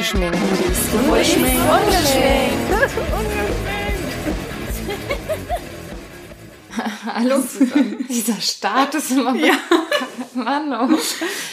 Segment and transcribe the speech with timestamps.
[0.00, 0.38] Ungeschminkt.
[0.94, 1.60] Ungeschminkt.
[1.60, 2.72] Ungeschminkt.
[7.04, 8.06] Hallo zusammen.
[8.08, 9.34] Dieser Start ist immer...
[9.34, 9.58] Ja.
[10.32, 10.88] Mann, oh.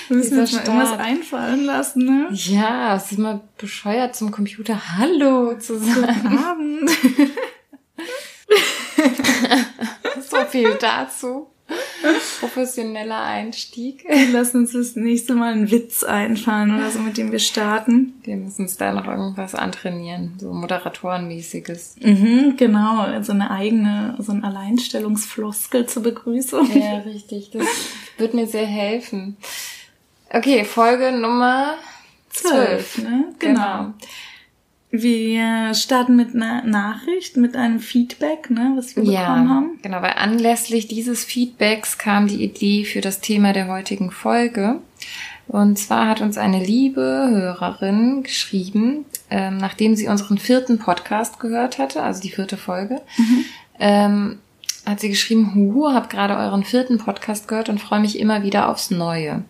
[0.07, 2.30] Wir müssen uns mal irgendwas einfallen lassen, ne?
[2.31, 6.05] Ja, es ist immer bescheuert zum Computer Hallo zu sagen.
[6.05, 6.89] Guten Abend.
[10.30, 11.50] so viel dazu.
[12.39, 14.05] Professioneller Einstieg.
[14.31, 18.13] Lassen uns das nächste Mal einen Witz einfallen oder so, mit dem wir starten.
[18.23, 20.35] Wir müssen uns da noch irgendwas antrainieren.
[20.39, 21.95] So Moderatorenmäßiges.
[22.02, 23.22] Mhm, genau.
[23.22, 26.70] So eine eigene, so ein Alleinstellungsfloskel zur Begrüßung.
[26.77, 27.52] Ja, richtig.
[27.52, 27.66] Das
[28.17, 29.38] wird mir sehr helfen.
[30.30, 31.75] Okay, Folge Nummer
[32.30, 32.97] zwölf.
[32.97, 33.34] ne?
[33.39, 33.94] Genau.
[35.02, 39.80] Wir starten mit einer Nachricht, mit einem Feedback, ne, was wir Ja, bekommen haben.
[39.82, 44.80] genau, weil anlässlich dieses Feedbacks kam die Idee für das Thema der heutigen Folge.
[45.48, 51.78] Und zwar hat uns eine liebe Hörerin geschrieben, ähm, nachdem sie unseren vierten Podcast gehört
[51.78, 53.02] hatte, also die vierte Folge,
[53.80, 54.39] ähm,
[54.86, 58.67] hat sie geschrieben, Huhu, hab gerade euren vierten Podcast gehört und freue mich immer wieder
[58.70, 59.44] aufs Neue.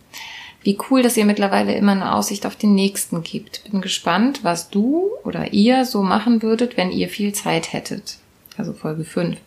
[0.63, 3.63] Wie cool, dass ihr mittlerweile immer eine Aussicht auf den nächsten gibt.
[3.71, 8.17] Bin gespannt, was du oder ihr so machen würdet, wenn ihr viel Zeit hättet.
[8.57, 9.37] Also Folge 5.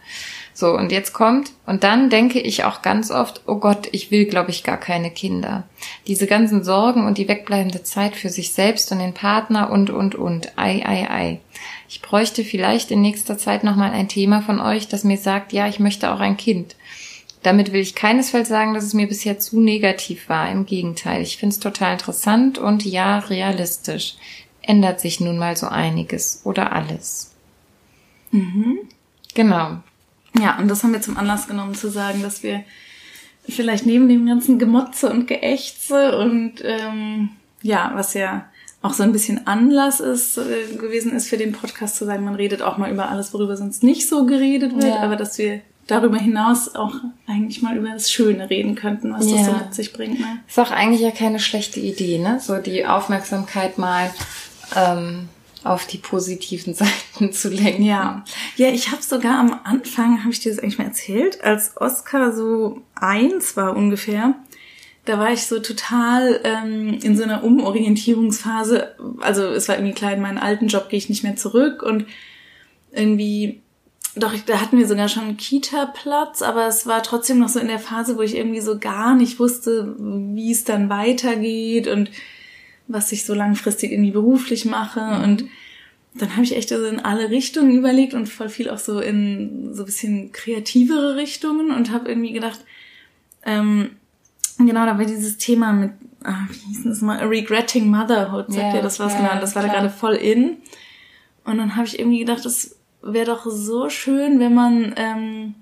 [0.54, 4.26] So, und jetzt kommt, und dann denke ich auch ganz oft, oh Gott, ich will,
[4.26, 5.64] glaube ich, gar keine Kinder.
[6.06, 10.14] Diese ganzen Sorgen und die wegbleibende Zeit für sich selbst und den Partner und, und,
[10.14, 10.58] und.
[10.58, 11.40] Ei, ei, ei.
[11.88, 15.66] Ich bräuchte vielleicht in nächster Zeit nochmal ein Thema von euch, das mir sagt, ja,
[15.66, 16.76] ich möchte auch ein Kind.
[17.42, 20.50] Damit will ich keinesfalls sagen, dass es mir bisher zu negativ war.
[20.50, 24.16] Im Gegenteil, ich finde es total interessant und ja, realistisch.
[24.62, 27.34] Ändert sich nun mal so einiges oder alles.
[29.34, 29.78] Genau.
[30.38, 32.62] Ja, und das haben wir zum Anlass genommen zu sagen, dass wir
[33.48, 37.30] vielleicht neben dem ganzen Gemotze und Geächze und ähm,
[37.62, 38.46] ja, was ja
[38.82, 42.36] auch so ein bisschen Anlass ist äh, gewesen ist für den Podcast zu sagen, man
[42.36, 45.00] redet auch mal über alles, worüber sonst nicht so geredet wird, Ja.
[45.00, 46.94] aber dass wir darüber hinaus auch
[47.26, 49.58] eigentlich mal über das Schöne reden könnten, was das so Ja.
[49.64, 50.20] mit sich bringt.
[50.20, 50.40] Ne?
[50.48, 52.38] Ist auch eigentlich ja keine schlechte Idee, ne?
[52.40, 54.10] So die Aufmerksamkeit mal
[54.76, 55.28] ähm,
[55.64, 57.82] auf die positiven Seiten zu lenken.
[57.82, 58.24] Ja,
[58.56, 62.32] ja, ich habe sogar am Anfang, habe ich dir das eigentlich mal erzählt, als Oscar
[62.32, 64.34] so eins war ungefähr,
[65.06, 68.94] da war ich so total ähm, in so einer Umorientierungsphase.
[69.20, 72.06] Also es war irgendwie klar, in meinen alten Job gehe ich nicht mehr zurück und
[72.92, 73.60] irgendwie,
[74.16, 77.68] doch, da hatten wir sogar schon einen Kita-Platz, aber es war trotzdem noch so in
[77.68, 82.10] der Phase, wo ich irgendwie so gar nicht wusste, wie es dann weitergeht und
[82.88, 85.44] was ich so langfristig irgendwie beruflich mache und
[86.14, 89.70] dann habe ich echt so in alle Richtungen überlegt und voll viel auch so in
[89.74, 92.58] so ein bisschen kreativere Richtungen und habe irgendwie gedacht,
[93.44, 93.90] ähm,
[94.58, 95.92] genau, da war dieses Thema mit,
[96.24, 99.54] ah, wie hieß denn das mal, Regretting Motherhood, sagt Ja, ihr das was genau, das
[99.54, 99.82] war da klar.
[99.82, 100.56] gerade voll in.
[101.44, 105.54] Und dann habe ich irgendwie gedacht, das wäre doch so schön, wenn man ähm,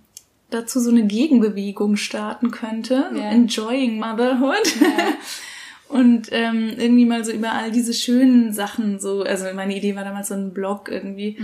[0.51, 3.31] dazu so eine Gegenbewegung starten könnte, Ja.
[3.31, 4.75] Enjoying Motherhood.
[5.89, 10.05] Und ähm, irgendwie mal so über all diese schönen Sachen so, also meine Idee war
[10.05, 11.39] damals so ein Blog irgendwie,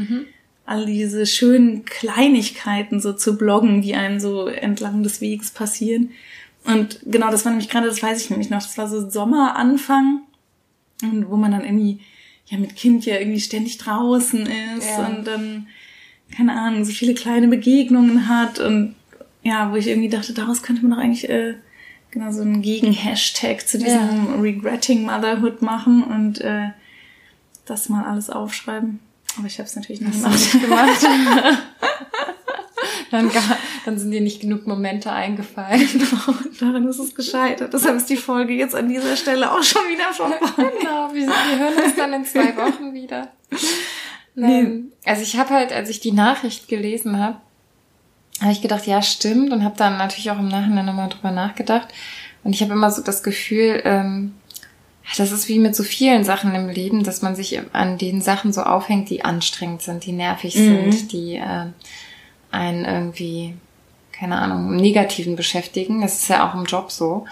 [0.67, 6.11] all diese schönen Kleinigkeiten so zu bloggen, die einem so entlang des Weges passieren.
[6.67, 10.21] Und genau, das war nämlich gerade, das weiß ich nämlich noch, das war so Sommeranfang,
[11.03, 12.01] und wo man dann irgendwie
[12.47, 15.07] ja mit Kind ja irgendwie ständig draußen ist Ja.
[15.07, 15.69] und dann,
[16.37, 18.95] keine Ahnung, so viele kleine Begegnungen hat und
[19.43, 21.55] ja, wo ich irgendwie dachte, daraus könnte man doch eigentlich äh,
[22.11, 26.71] genau so einen Gegen-Hashtag zu diesem Regretting Motherhood machen und äh,
[27.67, 29.01] das mal alles aufschreiben.
[29.37, 30.61] Aber ich habe es natürlich nicht gemacht.
[30.61, 31.07] gemacht.
[33.11, 33.43] dann, gar,
[33.85, 35.89] dann sind dir nicht genug Momente eingefallen.
[35.95, 37.73] Genau, daran ist es gescheitert.
[37.73, 40.39] Deshalb ist die Folge jetzt an dieser Stelle auch schon wieder vorbei.
[40.81, 43.33] genau, wir, wir hören uns dann in zwei Wochen wieder.
[44.37, 47.37] Ähm, also ich habe halt, als ich die Nachricht gelesen habe,
[48.41, 51.89] habe ich gedacht, ja, stimmt und habe dann natürlich auch im Nachhinein nochmal drüber nachgedacht.
[52.43, 54.35] Und ich habe immer so das Gefühl, ähm,
[55.17, 58.53] das ist wie mit so vielen Sachen im Leben, dass man sich an den Sachen
[58.53, 61.67] so aufhängt, die anstrengend sind, die nervig sind, die äh,
[62.51, 63.55] einen irgendwie,
[64.13, 66.01] keine Ahnung, im Negativen beschäftigen.
[66.01, 67.27] Das ist ja auch im Job so.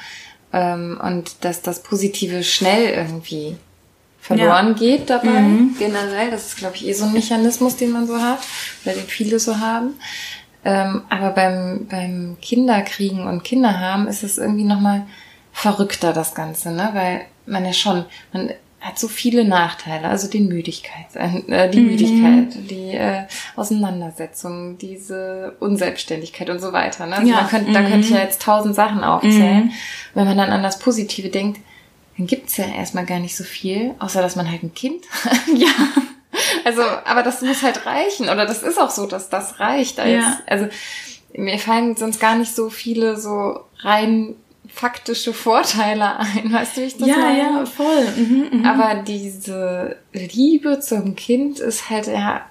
[0.52, 3.56] Ähm, und dass das Positive schnell irgendwie
[4.22, 5.42] verloren geht dabei,
[5.78, 6.30] generell.
[6.30, 8.38] Das ist, glaube ich, eh so ein Mechanismus, den man so hat,
[8.84, 9.94] oder den viele so haben.
[10.64, 15.02] Ähm, aber beim, beim Kinderkriegen und Kinderhaben ist es irgendwie nochmal
[15.52, 16.90] verrückter, das Ganze, ne?
[16.92, 22.70] Weil man ja schon, man hat so viele Nachteile, also die Müdigkeit, äh, die Müdigkeit,
[22.70, 23.24] die äh,
[23.56, 27.06] Auseinandersetzung, diese Unselbstständigkeit und so weiter.
[27.06, 27.16] Ne?
[27.16, 29.72] Also Ja, man könnte, Da könnte ich ja jetzt tausend Sachen aufzählen.
[30.14, 31.60] Wenn man dann an das Positive denkt,
[32.16, 35.38] dann gibt's ja erstmal gar nicht so viel, außer dass man halt ein Kind hat.
[35.56, 35.68] ja.
[36.64, 38.28] Also, aber das muss halt reichen.
[38.28, 39.98] Oder das ist auch so, dass das reicht.
[39.98, 40.38] Als, ja.
[40.46, 40.68] Also
[41.34, 44.36] mir fallen sonst gar nicht so viele so rein
[44.68, 47.38] faktische Vorteile ein, weißt du, wie ich das ja, meine?
[47.38, 48.06] Ja, ja, voll.
[48.16, 48.70] Mhm, mh.
[48.70, 52.42] Aber diese Liebe zum Kind ist halt ja,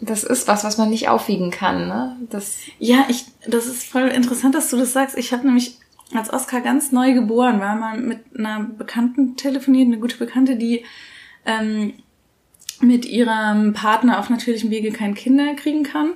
[0.00, 2.16] das ist was, was man nicht aufwiegen kann, ne?
[2.28, 5.16] Das ja, ich, das ist voll interessant, dass du das sagst.
[5.16, 5.78] Ich habe nämlich
[6.14, 10.84] als Oscar ganz neu geboren war, mal mit einer Bekannten telefoniert, eine gute Bekannte, die
[11.46, 11.94] ähm,
[12.80, 16.14] mit ihrem Partner auf natürlichem Wege kein Kinder kriegen kann.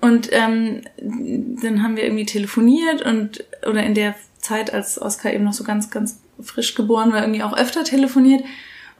[0.00, 5.44] Und ähm, dann haben wir irgendwie telefoniert und oder in der Zeit, als Oscar eben
[5.44, 8.44] noch so ganz, ganz frisch geboren war, irgendwie auch öfter telefoniert.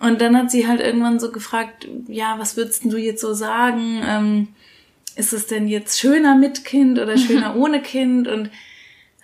[0.01, 4.01] Und dann hat sie halt irgendwann so gefragt, ja, was würdest du jetzt so sagen?
[4.05, 4.49] Ähm,
[5.17, 8.29] ist es denn jetzt schöner mit Kind oder schöner ohne Kind?
[8.29, 8.51] Und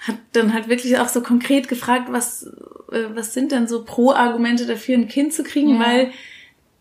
[0.02, 2.44] hat dann halt wirklich auch so konkret gefragt, was,
[2.90, 5.80] äh, was sind denn so Pro-Argumente dafür, ein Kind zu kriegen, ja.
[5.80, 6.10] weil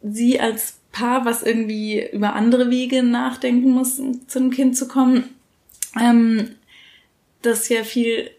[0.04, 5.24] sie als Paar, was irgendwie über andere Wege nachdenken muss, zu einem Kind zu kommen,
[6.00, 6.50] ähm,
[7.42, 8.30] das ja viel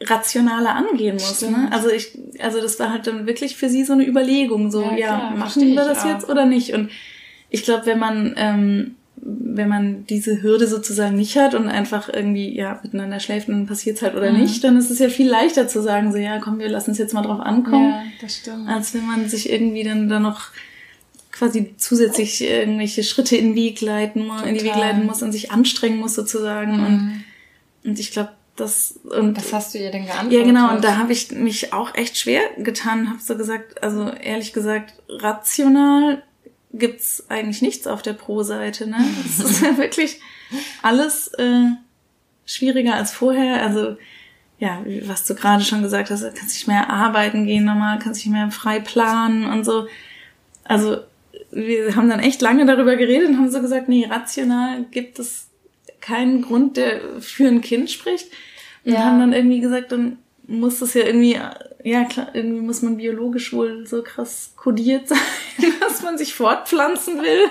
[0.00, 1.42] rationaler angehen muss.
[1.42, 1.68] Ne?
[1.70, 4.96] Also ich, also das war halt dann wirklich für sie so eine Überlegung, so ja,
[4.96, 6.08] ja klar, machen wir das auch.
[6.08, 6.72] jetzt oder nicht?
[6.72, 6.90] Und
[7.50, 12.56] ich glaube, wenn man ähm, wenn man diese Hürde sozusagen nicht hat und einfach irgendwie
[12.56, 14.40] ja miteinander schläft und dann passiert's halt oder mhm.
[14.40, 16.98] nicht, dann ist es ja viel leichter zu sagen, so ja, komm, wir lassen es
[16.98, 18.68] jetzt mal drauf ankommen, ja, das stimmt.
[18.68, 20.48] als wenn man sich irgendwie dann da noch
[21.30, 25.52] quasi zusätzlich irgendwelche Schritte in Weg leiten muss, in die Wege leiten muss und sich
[25.52, 26.84] anstrengen muss sozusagen mhm.
[26.84, 27.24] und
[27.84, 30.32] und ich glaube, das und was hast du ihr denn geantwortet?
[30.38, 34.08] Ja, genau, und da habe ich mich auch echt schwer getan, habe so gesagt, also
[34.08, 36.22] ehrlich gesagt, rational
[36.72, 39.04] gibt's eigentlich nichts auf der Pro-Seite, ne?
[39.24, 40.20] Das ist ja wirklich
[40.82, 41.70] alles äh,
[42.46, 43.96] schwieriger als vorher, also
[44.58, 48.32] ja, was du gerade schon gesagt hast, kannst nicht mehr arbeiten gehen normal, kannst nicht
[48.32, 49.88] mehr frei planen und so.
[50.62, 50.98] Also
[51.50, 55.48] wir haben dann echt lange darüber geredet und haben so gesagt, nee, rational gibt es
[56.00, 58.28] keinen Grund, der für ein Kind spricht.
[58.84, 59.00] Und ja.
[59.00, 61.38] haben dann irgendwie gesagt, dann muss das ja irgendwie,
[61.84, 65.18] ja klar, irgendwie muss man biologisch wohl so krass kodiert sein,
[65.80, 67.48] dass man sich fortpflanzen will.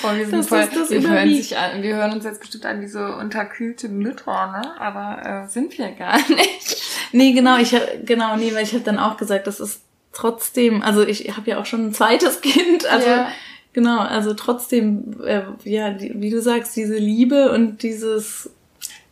[0.00, 2.86] Boah, wir, sind voll, wir, hören sich an, wir hören uns jetzt bestimmt an wie
[2.86, 4.80] so unterkühlte Mütter, ne?
[4.80, 6.82] Aber äh, sind wir gar nicht.
[7.12, 11.06] Nee, genau, ich genau, nee, weil ich habe dann auch gesagt, das ist trotzdem, also
[11.06, 13.28] ich habe ja auch schon ein zweites Kind, also ja.
[13.74, 18.50] Genau, also trotzdem, äh, ja, die, wie du sagst, diese Liebe und dieses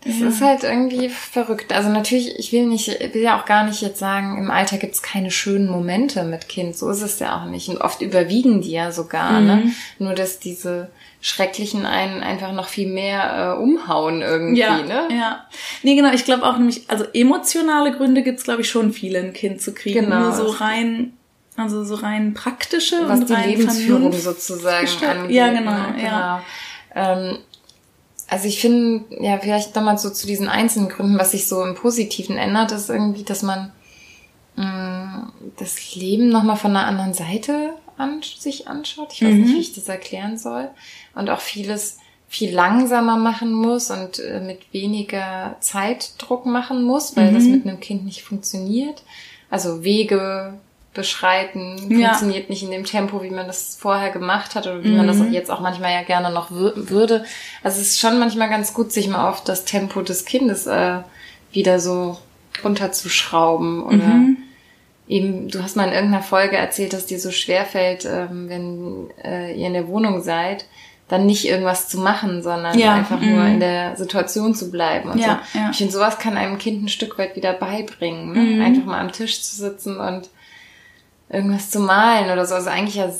[0.06, 0.29] das ja.
[0.29, 1.73] ist halt irgendwie verrückt.
[1.73, 5.03] Also natürlich, ich will nicht, will ja auch gar nicht jetzt sagen, im Alter gibt's
[5.03, 6.76] keine schönen Momente mit Kind.
[6.76, 7.69] So ist es ja auch nicht.
[7.69, 9.56] Und oft überwiegen die ja sogar, ne?
[9.56, 9.64] mhm.
[9.64, 9.73] ne?
[9.99, 15.08] Nur dass diese schrecklichen einen einfach noch viel mehr äh, umhauen irgendwie, ja, ne?
[15.11, 15.47] Ja.
[15.82, 19.32] Nee, genau, ich glaube auch nämlich, also emotionale Gründe gibt's glaube ich schon viele, ein
[19.32, 20.05] Kind zu kriegen.
[20.05, 20.20] Genau.
[20.20, 21.14] Nur so rein
[21.56, 25.35] also so rein praktische Was und die rein Lebensführung sozusagen angeht.
[25.35, 25.99] Ja, genau, genau.
[25.99, 26.43] ja.
[26.94, 27.38] Ähm,
[28.28, 31.75] also ich finde, ja, vielleicht nochmal so zu diesen einzelnen Gründen, was sich so im
[31.75, 33.73] Positiven ändert, ist irgendwie, dass man
[34.56, 39.12] mh, mm, das Leben nochmal von einer anderen Seite an, sich anschaut.
[39.12, 39.40] Ich weiß mhm.
[39.43, 40.69] nicht, wie ich das erklären soll.
[41.14, 47.30] Und auch vieles viel langsamer machen muss und äh, mit weniger Zeitdruck machen muss, weil
[47.30, 47.35] mhm.
[47.35, 49.02] das mit einem Kind nicht funktioniert.
[49.49, 50.59] Also Wege
[50.97, 52.09] beschreiten, ja.
[52.09, 54.97] funktioniert nicht in dem Tempo, wie man das vorher gemacht hat oder wie mhm.
[54.97, 55.33] man das mhm.
[55.33, 57.25] jetzt auch manchmal ja gerne noch würde.
[57.62, 60.99] Also es ist schon manchmal ganz gut, sich mal auf das Tempo des Kindes äh,
[61.53, 62.19] wieder so
[62.65, 64.38] runterzuschrauben oder mhm.
[65.07, 69.11] eben, du hast mal in irgendeiner Folge erzählt, dass dir so schwer fällt, ähm, wenn
[69.23, 70.65] äh, ihr in der Wohnung seid,
[71.09, 73.55] dann nicht irgendwas zu machen, sondern ja, einfach nur mhm.
[73.55, 75.59] in der Situation zu bleiben und ja, so.
[75.59, 75.71] Ja.
[75.71, 78.33] Ich finde, sowas kann einem Kind ein Stück weit wieder beibringen.
[78.33, 78.41] Ne?
[78.41, 78.62] Mhm.
[78.62, 80.29] Einfach mal am Tisch zu sitzen und
[81.28, 82.54] irgendwas zu malen oder so.
[82.54, 83.12] Also eigentlich ja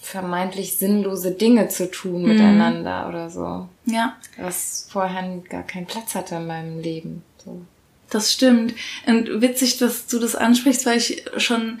[0.00, 2.28] vermeintlich sinnlose Dinge zu tun mhm.
[2.28, 3.68] miteinander oder so.
[3.86, 4.16] Ja.
[4.38, 7.22] Was vorher gar keinen Platz hatte in meinem Leben.
[7.44, 7.62] So.
[8.10, 8.74] Das stimmt.
[9.06, 11.78] Und witzig, dass du das ansprichst, weil ich schon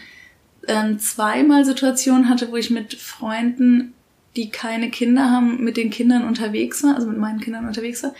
[0.68, 3.94] ähm, zweimal Situationen hatte, wo ich mit Freunden,
[4.36, 8.14] die keine Kinder haben, mit den Kindern unterwegs war, also mit meinen Kindern unterwegs war.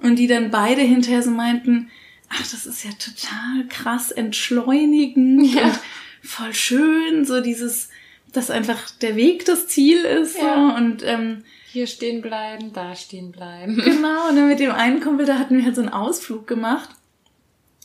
[0.00, 1.90] Und die dann beide hinterher so meinten,
[2.30, 5.64] ach, das ist ja total krass entschleunigend ja.
[5.64, 5.80] und
[6.24, 7.90] voll schön, so dieses,
[8.32, 10.38] dass einfach der Weg das Ziel ist.
[10.38, 10.54] Ja.
[10.54, 13.76] So, und ähm, hier stehen bleiben, da stehen bleiben.
[13.84, 16.88] Genau, und dann mit dem einen Kumpel, da hatten wir halt so einen Ausflug gemacht.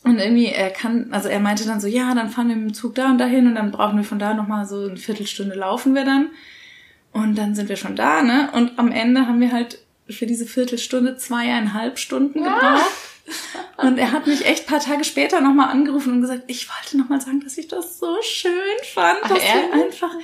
[0.02, 2.74] Und irgendwie, er kann, also er meinte dann so, ja, dann fahren wir mit dem
[2.74, 5.94] Zug da und dahin und dann brauchen wir von da nochmal so eine Viertelstunde laufen
[5.94, 6.30] wir dann.
[7.12, 8.50] Und dann sind wir schon da, ne?
[8.52, 9.78] Und am Ende haben wir halt
[10.08, 13.09] für diese Viertelstunde zweieinhalb Stunden gebraucht.
[13.76, 17.20] Und er hat mich echt paar Tage später nochmal angerufen und gesagt, ich wollte nochmal
[17.20, 18.52] sagen, dass ich das so schön
[18.92, 20.14] fand, Ach, dass wir einfach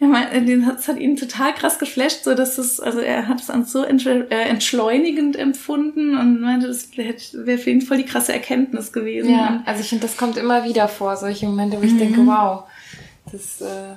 [0.00, 3.50] ja, hat, das hat ihn total krass geflasht, so dass es, also er hat es
[3.50, 8.92] an so äh, entschleunigend empfunden und meinte, das wäre für ihn voll die krasse Erkenntnis
[8.92, 9.30] gewesen.
[9.30, 11.98] Ja, also ich finde, das kommt immer wieder vor, solche Momente, wo ich mhm.
[11.98, 12.64] denke, wow,
[13.30, 13.94] das äh,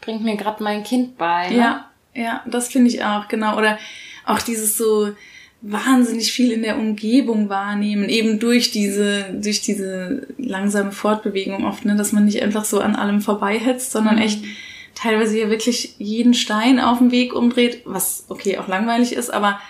[0.00, 1.50] bringt mir gerade mein Kind bei.
[1.50, 1.56] Ne?
[1.56, 3.58] Ja, ja, das finde ich auch, genau.
[3.58, 3.78] Oder
[4.24, 5.12] auch dieses so
[5.62, 11.94] wahnsinnig viel in der Umgebung wahrnehmen, eben durch diese, durch diese langsame Fortbewegung oft, ne,
[11.94, 14.22] dass man nicht einfach so an allem vorbeihetzt, sondern mhm.
[14.22, 14.44] echt
[14.96, 19.60] teilweise ja wirklich jeden Stein auf dem Weg umdreht, was okay auch langweilig ist, aber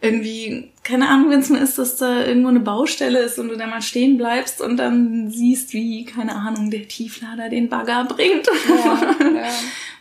[0.00, 3.56] irgendwie, keine Ahnung, wenn es mal ist, dass da irgendwo eine Baustelle ist und du
[3.56, 8.46] da mal stehen bleibst und dann siehst, wie, keine Ahnung, der Tieflader den Bagger bringt.
[8.68, 9.48] Ja, ja.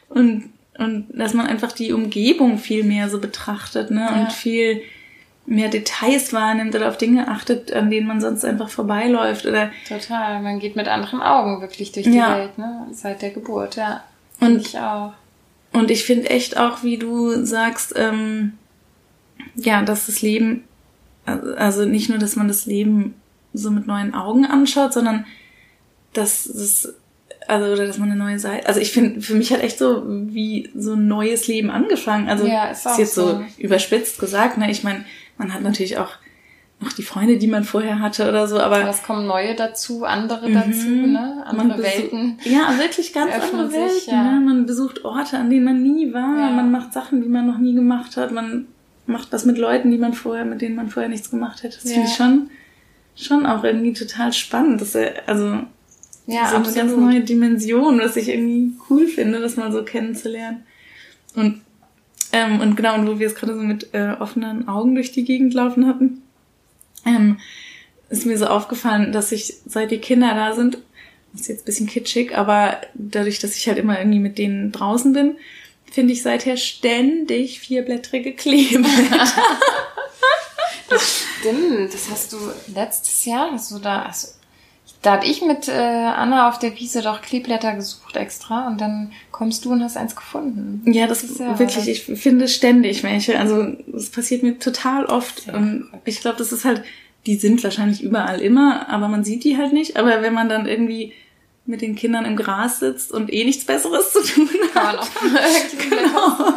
[0.09, 4.01] und, und dass man einfach die Umgebung viel mehr so betrachtet, ne?
[4.01, 4.21] Ja.
[4.21, 4.81] Und viel
[5.45, 9.71] mehr Details wahrnimmt oder auf Dinge achtet, an denen man sonst einfach vorbeiläuft oder.
[9.87, 10.41] Total.
[10.41, 12.87] Man geht mit anderen Augen wirklich durch die Welt, ne?
[12.91, 14.03] Seit der Geburt, ja.
[14.39, 15.13] Und ich auch.
[15.73, 18.53] Und ich finde echt auch, wie du sagst, ähm,
[19.55, 20.63] ja, dass das Leben,
[21.25, 23.15] also nicht nur, dass man das Leben
[23.53, 25.25] so mit neuen Augen anschaut, sondern
[26.13, 26.93] dass das,
[27.47, 30.03] also oder dass man eine neue Seite, also ich finde, für mich hat echt so
[30.05, 32.29] wie so ein neues Leben angefangen.
[32.29, 33.27] Also ja, ist, ist jetzt so.
[33.27, 34.69] so überspitzt gesagt, ne?
[34.69, 35.05] Ich meine,
[35.37, 36.17] man hat natürlich auch
[36.83, 38.87] noch die Freunde, die man vorher hatte oder so, aber.
[38.87, 40.53] Es kommen neue dazu, andere mhm.
[40.53, 41.43] dazu, ne?
[41.45, 42.37] Andere Welten.
[42.43, 43.89] Ja, wirklich ganz andere Welten.
[43.89, 44.23] Sich, ja.
[44.23, 44.39] ne?
[44.41, 46.37] Man besucht Orte, an denen man nie war.
[46.37, 46.51] Ja.
[46.51, 48.31] Man macht Sachen, die man noch nie gemacht hat.
[48.31, 48.67] Man
[49.05, 51.77] macht was mit Leuten, die man vorher, mit denen man vorher nichts gemacht hätte.
[51.81, 51.93] Das ja.
[51.93, 52.49] finde ich schon,
[53.15, 54.81] schon auch irgendwie total spannend.
[54.81, 55.59] Dass er, also,
[56.25, 60.63] ja, so eine ganz neue Dimension, was ich irgendwie cool finde, das mal so kennenzulernen.
[61.35, 61.61] Und,
[62.33, 65.23] ähm, und genau, und wo wir es gerade so mit äh, offenen Augen durch die
[65.23, 66.23] Gegend laufen hatten,
[67.05, 67.37] ähm,
[68.09, 70.79] ist mir so aufgefallen, dass ich, seit die Kinder da sind,
[71.35, 75.35] ist jetzt bisschen kitschig, aber dadurch, dass ich halt immer irgendwie mit denen draußen bin,
[75.91, 79.27] finde ich seither ständig vierblättrige Kleeblätter.
[80.89, 82.37] das stimmt, das hast du
[82.73, 84.29] letztes Jahr, hast du da, also,
[85.03, 89.11] da hab ich mit äh, Anna auf der Wiese doch Kleeblätter gesucht extra und dann
[89.31, 90.81] kommst du und hast eins gefunden.
[90.91, 93.37] Ja, das, das ist ja wirklich, ich finde ständig welche.
[93.39, 95.47] Also das passiert mir total oft.
[95.53, 96.83] und ich glaube, das ist halt,
[97.25, 99.97] die sind wahrscheinlich überall immer, aber man sieht die halt nicht.
[99.97, 101.13] Aber wenn man dann irgendwie
[101.65, 104.99] mit den Kindern im Gras sitzt und eh nichts Besseres zu tun hat.
[105.15, 106.53] Kann man auch genau.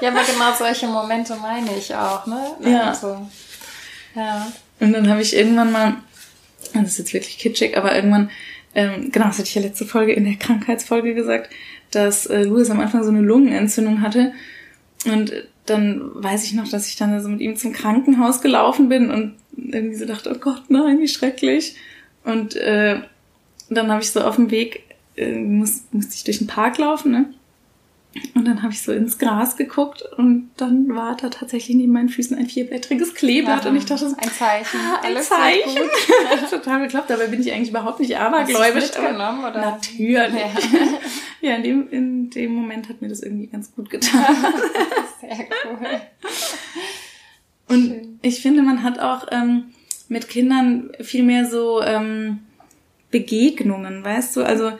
[0.00, 2.56] Ja, aber genau solche Momente meine ich auch, ne?
[2.60, 2.88] Ja.
[2.88, 3.26] Also,
[4.14, 4.50] ja.
[4.80, 5.94] Und dann habe ich irgendwann mal,
[6.82, 8.30] das ist jetzt wirklich kitschig, aber irgendwann,
[8.74, 11.50] ähm, genau, das hatte ich ja letzte Folge in der Krankheitsfolge gesagt,
[11.90, 14.32] dass äh, Louis am Anfang so eine Lungenentzündung hatte.
[15.04, 15.32] Und
[15.66, 19.34] dann weiß ich noch, dass ich dann so mit ihm zum Krankenhaus gelaufen bin und
[19.56, 21.76] irgendwie so dachte, oh Gott, nein, wie schrecklich.
[22.24, 23.00] Und äh,
[23.68, 24.82] dann habe ich so auf dem Weg,
[25.16, 27.34] äh, muss, musste ich durch den Park laufen, ne?
[28.34, 32.08] Und dann habe ich so ins Gras geguckt und dann war da tatsächlich neben meinen
[32.08, 35.82] Füßen ein vierblättriges Kleeblatt ja, und ich dachte so, ein Zeichen, ah, ein Alles Zeichen.
[36.50, 38.84] Total bekloppt, dabei bin ich eigentlich überhaupt nicht abergläubisch.
[38.84, 39.60] Hast mitgenommen, oder?
[39.60, 40.08] Natürlich.
[40.10, 40.90] Ja.
[41.40, 44.24] ja, in, dem, in dem Moment hat mir das irgendwie ganz gut getan.
[45.20, 46.00] Sehr cool.
[47.68, 48.18] Und Schön.
[48.22, 49.72] ich finde, man hat auch ähm,
[50.08, 52.40] mit Kindern viel mehr so ähm,
[53.10, 54.42] Begegnungen, weißt du?
[54.42, 54.72] Also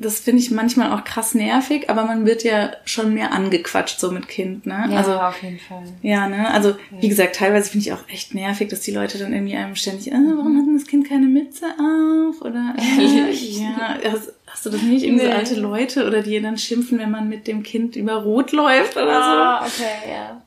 [0.00, 4.10] das finde ich manchmal auch krass nervig, aber man wird ja schon mehr angequatscht so
[4.10, 4.86] mit Kind, ne?
[4.90, 5.82] Ja, also auf jeden Fall.
[6.00, 6.50] Ja, ne?
[6.50, 9.76] Also wie gesagt, teilweise finde ich auch echt nervig, dass die Leute dann irgendwie einem
[9.76, 12.40] ständig, äh, warum hat denn das Kind keine Mütze auf?
[12.40, 15.04] Oder äh, ja, hast, hast, du das nicht?
[15.04, 15.32] Irgendwie nee.
[15.32, 18.96] so alte Leute oder die dann schimpfen, wenn man mit dem Kind über Rot läuft
[18.96, 19.66] oder ah, so.
[19.66, 20.42] Ah, okay, ja.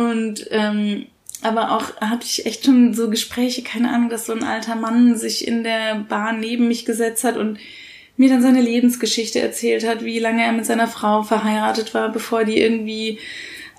[0.00, 1.06] Und ähm,
[1.42, 5.16] aber auch hatte ich echt schon so Gespräche, keine Ahnung, dass so ein alter Mann
[5.16, 7.58] sich in der Bahn neben mich gesetzt hat und
[8.22, 12.44] mir dann seine Lebensgeschichte erzählt hat, wie lange er mit seiner Frau verheiratet war, bevor
[12.44, 13.18] die irgendwie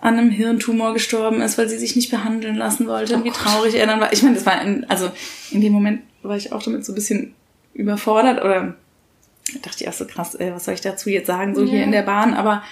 [0.02, 3.76] an einem Hirntumor gestorben ist, weil sie sich nicht behandeln lassen wollte und wie traurig
[3.76, 4.12] er dann war.
[4.12, 5.10] Ich meine, das war ein, also
[5.52, 7.34] in dem Moment war ich auch damit so ein bisschen
[7.74, 8.76] überfordert oder
[9.62, 11.72] dachte ich auch so krass, ey, was soll ich dazu jetzt sagen, so ja.
[11.72, 12.64] hier in der Bahn, aber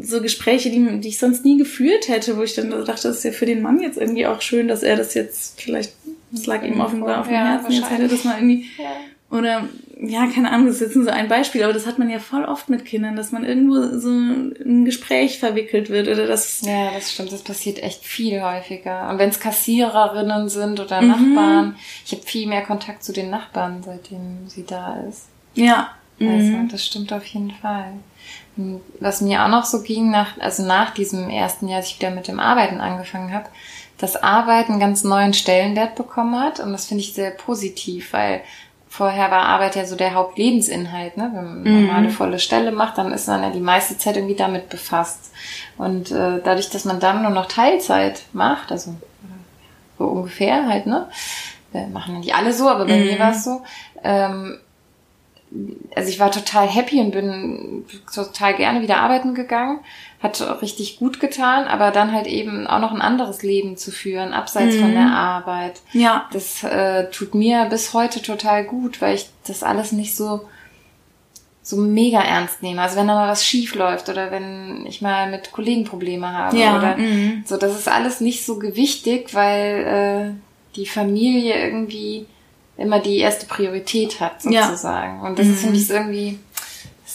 [0.00, 3.24] so Gespräche, die, die ich sonst nie geführt hätte, wo ich dann dachte, das ist
[3.24, 5.94] ja für den Mann jetzt irgendwie auch schön, dass er das jetzt vielleicht,
[6.30, 8.90] das lag ihm offenbar auf dem ja, Herzen, jetzt hätte das mal irgendwie, ja.
[9.30, 9.68] Oder,
[10.00, 12.18] ja, keine Ahnung, das ist jetzt nur so ein Beispiel, aber das hat man ja
[12.18, 16.62] voll oft mit Kindern, dass man irgendwo so ein Gespräch verwickelt wird oder das.
[16.62, 19.08] Ja, das stimmt, das passiert echt viel häufiger.
[19.08, 21.08] Und wenn es Kassiererinnen sind oder mhm.
[21.08, 25.28] Nachbarn, ich habe viel mehr Kontakt zu den Nachbarn, seitdem sie da ist.
[25.54, 25.90] Ja.
[26.18, 26.68] Also, mhm.
[26.68, 27.92] das stimmt auf jeden Fall.
[28.98, 32.10] Was mir auch noch so ging, nach, also nach diesem ersten Jahr, als ich wieder
[32.10, 33.46] mit dem Arbeiten angefangen habe,
[33.96, 36.60] dass Arbeit einen ganz neuen Stellenwert bekommen hat.
[36.60, 38.42] Und das finde ich sehr positiv, weil
[38.90, 41.16] vorher war Arbeit ja so der Hauptlebensinhalt.
[41.16, 41.30] Ne?
[41.32, 41.86] Wenn man mhm.
[41.86, 45.32] mal eine volle Stelle macht, dann ist man ja die meiste Zeit irgendwie damit befasst.
[45.78, 48.96] Und äh, dadurch, dass man dann nur noch Teilzeit macht, also
[49.96, 51.08] so ungefähr halt, ne?
[51.70, 53.04] Wir machen ja nicht alle so, aber bei mhm.
[53.04, 53.62] mir war es so.
[54.02, 54.58] Ähm,
[55.94, 59.80] also ich war total happy und bin total gerne wieder arbeiten gegangen.
[60.22, 64.34] Hat richtig gut getan, aber dann halt eben auch noch ein anderes Leben zu führen,
[64.34, 64.80] abseits mhm.
[64.80, 65.80] von der Arbeit.
[65.92, 66.28] Ja.
[66.32, 70.42] Das äh, tut mir bis heute total gut, weil ich das alles nicht so
[71.62, 72.82] so mega ernst nehme.
[72.82, 76.58] Also wenn da mal was schief läuft oder wenn ich mal mit Kollegen Probleme habe
[76.58, 76.76] ja.
[76.76, 77.44] oder mhm.
[77.46, 82.26] so, das ist alles nicht so gewichtig, weil äh, die Familie irgendwie
[82.76, 85.20] immer die erste Priorität hat, sozusagen.
[85.22, 85.28] Ja.
[85.28, 85.54] Und das mhm.
[85.54, 86.38] finde ich irgendwie,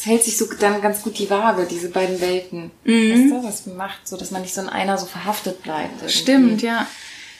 [0.05, 2.71] das hält sich so dann ganz gut die Waage, diese beiden Welten.
[2.83, 3.11] Mhm.
[3.11, 5.95] Weißt du, was macht, so dass man nicht so in einer so verhaftet bleibt.
[5.95, 6.13] Irgendwie.
[6.13, 6.87] Stimmt, ja.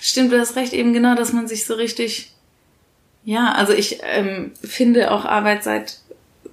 [0.02, 2.32] Stimmt, du hast recht, eben genau, dass man sich so richtig,
[3.24, 6.00] ja, also ich ähm, finde auch Arbeit seit,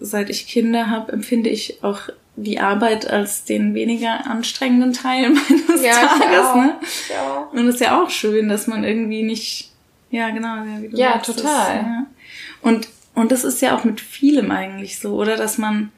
[0.00, 5.82] seit ich Kinder habe, empfinde ich auch die Arbeit als den weniger anstrengenden Teil meines
[5.82, 6.54] ja, Tages.
[6.54, 6.74] Ne?
[7.10, 7.48] Ja.
[7.52, 9.72] Und es ist ja auch schön, dass man irgendwie nicht
[10.12, 10.56] ja, genau.
[10.56, 11.76] Ja, wie du ja sagst, total.
[11.76, 12.06] Das, ja.
[12.60, 15.36] Und, und das ist ja auch mit vielem eigentlich so, oder?
[15.36, 15.90] Dass man,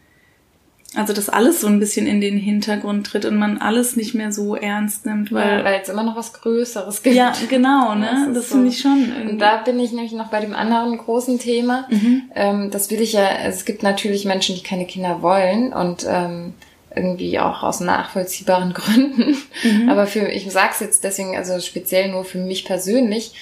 [0.95, 4.33] also dass alles so ein bisschen in den Hintergrund tritt und man alles nicht mehr
[4.33, 5.59] so ernst nimmt, weil.
[5.59, 7.17] Ja, weil es immer noch was Größeres gibt.
[7.17, 8.27] Ja, genau, ne?
[8.27, 8.55] Das, das so.
[8.55, 9.09] finde ich schon.
[9.09, 9.33] Irgendwie.
[9.33, 11.87] Und da bin ich nämlich noch bei dem anderen großen Thema.
[11.91, 12.23] Mhm.
[12.35, 16.55] Ähm, das will ich ja, es gibt natürlich Menschen, die keine Kinder wollen und ähm,
[16.95, 19.37] irgendwie auch aus nachvollziehbaren Gründen.
[19.63, 19.89] Mhm.
[19.89, 23.33] Aber für, ich sag's jetzt deswegen, also speziell nur für mich persönlich,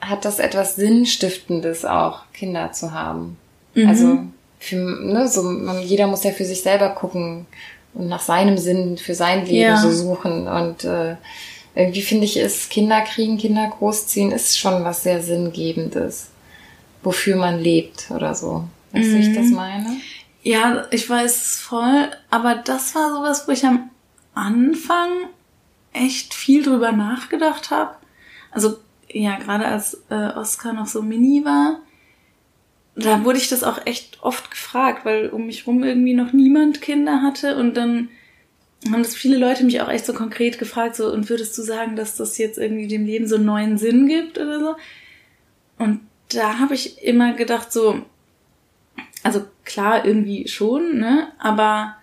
[0.00, 3.36] hat das etwas Sinnstiftendes auch, Kinder zu haben.
[3.74, 3.88] Mhm.
[3.88, 4.18] Also
[4.60, 5.50] für, ne, so,
[5.80, 7.46] jeder muss ja für sich selber gucken
[7.94, 9.76] und nach seinem Sinn für sein Leben ja.
[9.78, 10.46] so suchen.
[10.46, 11.16] Und äh,
[11.74, 16.28] irgendwie finde ich, ist Kinder kriegen, Kinder großziehen, ist schon was sehr Sinngebendes,
[17.02, 18.64] wofür man lebt oder so.
[18.92, 19.20] Weißt du, mhm.
[19.20, 19.96] ich das meine?
[20.42, 23.90] Ja, ich weiß voll, aber das war sowas, wo ich am
[24.34, 25.08] Anfang
[25.92, 27.94] echt viel drüber nachgedacht habe.
[28.50, 28.76] Also
[29.08, 31.80] ja, gerade als äh, Oscar noch so mini war,
[32.96, 36.80] da wurde ich das auch echt oft gefragt, weil um mich rum irgendwie noch niemand
[36.80, 38.08] Kinder hatte und dann
[38.86, 41.96] haben das viele Leute mich auch echt so konkret gefragt, so, und würdest du sagen,
[41.96, 44.74] dass das jetzt irgendwie dem Leben so einen neuen Sinn gibt oder so?
[45.78, 46.00] Und
[46.30, 48.02] da habe ich immer gedacht, so,
[49.22, 51.28] also klar, irgendwie schon, ne?
[51.38, 51.96] Aber,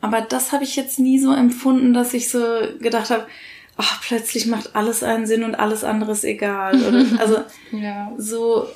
[0.00, 2.40] aber das habe ich jetzt nie so empfunden, dass ich so
[2.80, 3.26] gedacht habe,
[3.76, 6.74] ach, plötzlich macht alles einen Sinn und alles andere ist egal.
[6.82, 7.38] Oder, also
[7.70, 8.12] ja.
[8.16, 8.68] so,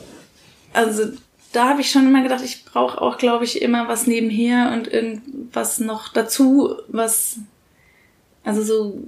[0.72, 1.04] also
[1.52, 4.88] da habe ich schon immer gedacht, ich brauche auch, glaube ich, immer was nebenher und
[4.88, 7.38] irgendwas noch dazu, was
[8.44, 8.98] also so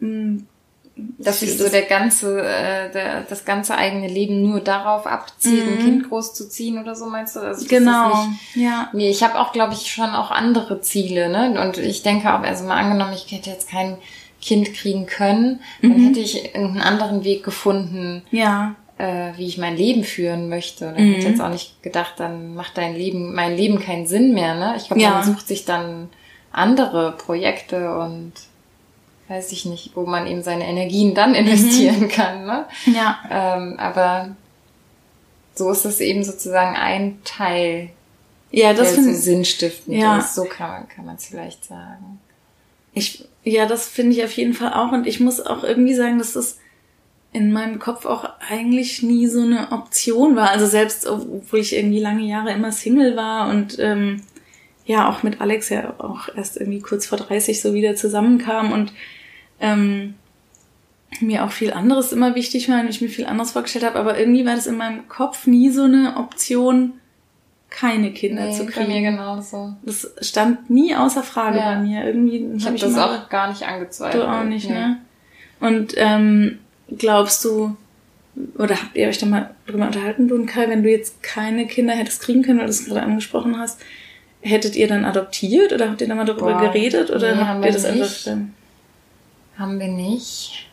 [0.00, 0.46] mh, hm,
[0.94, 5.72] dass sich so der ganze, äh, der, das ganze eigene Leben nur darauf abzielt, mhm.
[5.72, 7.40] ein Kind großzuziehen oder so, meinst du?
[7.40, 8.90] Also genau, nicht, ja.
[8.92, 11.60] Nee, ich habe auch, glaube ich, schon auch andere Ziele, ne?
[11.62, 13.96] Und ich denke auch, also mal angenommen, ich hätte jetzt kein
[14.40, 16.08] Kind kriegen können, dann mhm.
[16.08, 18.74] hätte ich einen anderen Weg gefunden, ja.
[19.02, 20.86] Äh, wie ich mein Leben führen möchte.
[20.88, 21.08] Und dann mhm.
[21.14, 24.54] hätte ich jetzt auch nicht gedacht, dann macht dein Leben, mein Leben keinen Sinn mehr.
[24.54, 24.74] Ne?
[24.76, 25.10] Ich glaube, ja.
[25.10, 26.08] man sucht sich dann
[26.52, 28.32] andere Projekte und
[29.26, 32.08] weiß ich nicht, wo man eben seine Energien dann investieren mhm.
[32.08, 32.46] kann.
[32.46, 32.66] Ne?
[32.94, 33.18] Ja.
[33.28, 34.36] Ähm, aber
[35.56, 37.90] so ist es eben sozusagen ein Teil,
[38.52, 40.18] ja, das der so sinnstiftend ja.
[40.18, 40.36] ist.
[40.36, 42.20] So kann man kann man es vielleicht sagen.
[42.94, 44.92] Ich, ja, das finde ich auf jeden Fall auch.
[44.92, 46.58] Und ich muss auch irgendwie sagen, dass das
[47.32, 50.50] in meinem Kopf auch eigentlich nie so eine Option war.
[50.50, 54.22] Also selbst, obwohl ich irgendwie lange Jahre immer Single war und ähm,
[54.84, 58.92] ja auch mit Alex ja auch erst irgendwie kurz vor 30 so wieder zusammenkam und
[59.60, 60.14] ähm,
[61.20, 64.18] mir auch viel anderes immer wichtig war und ich mir viel anderes vorgestellt habe, aber
[64.18, 66.94] irgendwie war das in meinem Kopf nie so eine Option,
[67.70, 68.86] keine Kinder nee, zu kriegen.
[68.86, 69.74] Bei mir genauso.
[69.82, 71.74] Das stand nie außer Frage ja.
[71.74, 72.04] bei mir.
[72.04, 74.22] Irgendwie ich habe hab das auch gar nicht angezweifelt.
[74.22, 74.74] Du auch nicht, nee.
[74.74, 75.00] ne?
[75.60, 76.58] Und ähm,
[76.98, 77.76] glaubst du,
[78.58, 81.66] oder habt ihr euch da mal drüber unterhalten, du und Kai, wenn du jetzt keine
[81.66, 83.80] Kinder hättest kriegen können, weil du es gerade angesprochen hast,
[84.40, 87.64] hättet ihr dann adoptiert oder habt ihr da mal darüber Boah, geredet oder nee, habt
[87.64, 88.02] ihr das nicht.
[88.02, 88.54] einfach dann?
[89.58, 90.68] Haben wir nicht.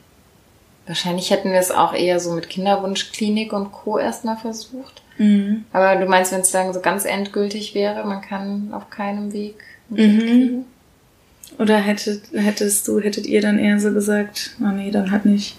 [0.88, 4.00] Wahrscheinlich hätten wir es auch eher so mit Kinderwunschklinik und Co.
[4.00, 5.04] erstmal versucht.
[5.20, 5.66] Mhm.
[5.72, 9.56] Aber du meinst, wenn es dann so ganz endgültig wäre, man kann auf keinem Weg
[9.90, 10.20] mhm.
[10.20, 10.66] kriegen?
[11.60, 15.58] Oder hättet, hättest du, hättet ihr dann eher so gesagt, oh nee, dann halt nicht.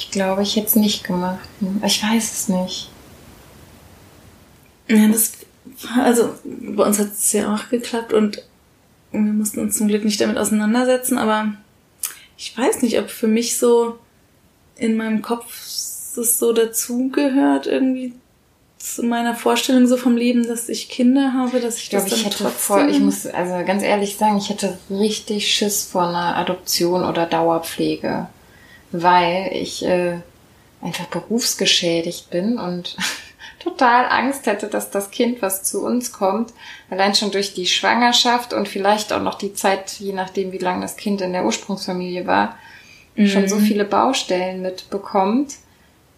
[0.00, 1.46] Ich glaube, ich hätte es nicht gemacht.
[1.84, 2.88] Ich weiß es nicht.
[4.88, 5.32] Ja, das,
[6.02, 8.42] also bei uns hat es ja auch geklappt und
[9.12, 11.52] wir mussten uns zum Glück nicht damit auseinandersetzen, aber
[12.38, 13.98] ich weiß nicht, ob für mich so
[14.74, 18.14] in meinem Kopf es so dazugehört irgendwie
[18.78, 22.18] zu meiner Vorstellung so vom Leben, dass ich Kinder habe, dass ich, ich glaube, das
[22.18, 26.36] ich hätte vor, ich muss also ganz ehrlich sagen, ich hätte richtig Schiss vor einer
[26.36, 28.28] Adoption oder Dauerpflege,
[28.92, 30.18] weil ich äh,
[30.82, 32.96] einfach berufsgeschädigt bin und
[33.62, 36.52] total Angst hätte, dass das Kind, was zu uns kommt,
[36.88, 40.82] allein schon durch die Schwangerschaft und vielleicht auch noch die Zeit, je nachdem, wie lange
[40.82, 42.56] das Kind in der Ursprungsfamilie war,
[43.16, 43.26] mhm.
[43.26, 43.62] schon so mhm.
[43.62, 45.54] viele Baustellen mitbekommt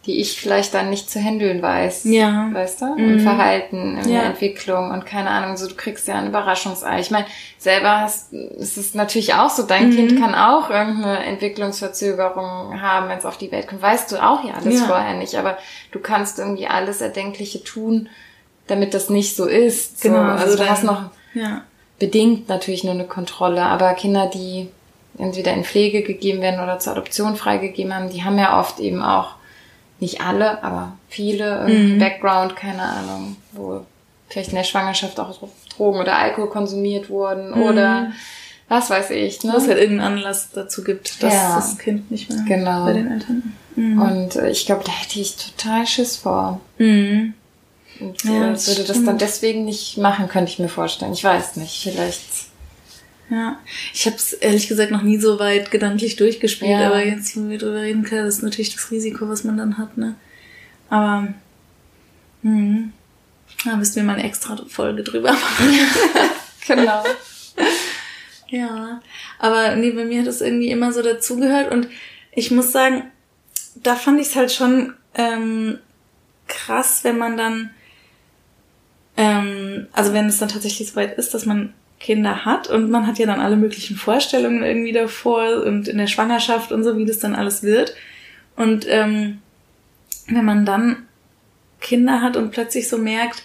[0.06, 2.04] die ich vielleicht dann nicht zu handeln weiß.
[2.04, 2.50] Ja.
[2.52, 2.96] Weißt du?
[2.96, 3.20] Im mhm.
[3.20, 4.20] Verhalten, in ja.
[4.20, 6.98] der Entwicklung und keine Ahnung, so du kriegst ja ein Überraschungsei.
[6.98, 9.94] Ich meine, selber hast, ist es natürlich auch so, dein mhm.
[9.94, 13.80] Kind kann auch irgendeine Entwicklungsverzögerung haben, wenn es auf die Welt kommt.
[13.80, 14.86] Weißt du auch ja alles ja.
[14.86, 15.56] vorher nicht, aber
[15.92, 18.08] du kannst irgendwie alles Erdenkliche tun,
[18.66, 20.02] damit das nicht so ist.
[20.02, 20.08] So.
[20.08, 20.22] Genau.
[20.22, 21.02] Also, also du hast noch
[21.34, 21.62] ja.
[22.00, 24.68] bedingt natürlich nur eine Kontrolle, aber Kinder, die
[25.16, 29.02] entweder in Pflege gegeben werden oder zur Adoption freigegeben haben, die haben ja oft eben
[29.02, 29.36] auch
[30.02, 31.98] nicht alle, aber viele mhm.
[31.98, 33.86] Background, keine Ahnung, wo
[34.28, 35.38] vielleicht in der Schwangerschaft auch
[35.74, 37.62] Drogen oder Alkohol konsumiert wurden mhm.
[37.62, 38.12] oder
[38.68, 39.44] was weiß ich.
[39.44, 39.52] Ne?
[39.52, 41.54] Wo es halt irgendeinen Anlass dazu gibt, dass ja.
[41.54, 42.84] das Kind nicht mehr genau.
[42.84, 43.54] bei den Eltern.
[43.76, 44.02] Mhm.
[44.02, 46.60] Und äh, ich glaube, da hätte ich total Schiss vor.
[46.78, 47.34] Mhm.
[48.00, 51.12] Und ja, äh, würde das dann deswegen nicht machen, könnte ich mir vorstellen.
[51.12, 52.20] Ich weiß nicht, vielleicht
[53.30, 53.58] ja,
[53.94, 56.86] ich habe es ehrlich gesagt noch nie so weit gedanklich durchgespielt, ja.
[56.86, 59.78] aber jetzt, wo wir drüber reden können, das ist natürlich das Risiko, was man dann
[59.78, 60.16] hat, ne?
[60.90, 61.28] Aber,
[62.42, 62.92] hm,
[63.64, 65.78] da müssten wir mal eine extra Folge drüber machen.
[66.66, 67.02] genau.
[68.48, 69.00] ja,
[69.38, 71.88] aber nee, bei mir hat es irgendwie immer so dazugehört und
[72.32, 73.04] ich muss sagen,
[73.76, 75.78] da fand ich es halt schon ähm,
[76.48, 77.70] krass, wenn man dann,
[79.16, 83.06] ähm, also wenn es dann tatsächlich so weit ist, dass man Kinder hat und man
[83.06, 87.06] hat ja dann alle möglichen Vorstellungen irgendwie davor und in der Schwangerschaft und so, wie
[87.06, 87.94] das dann alles wird.
[88.56, 89.40] Und ähm,
[90.26, 91.06] wenn man dann
[91.80, 93.44] Kinder hat und plötzlich so merkt,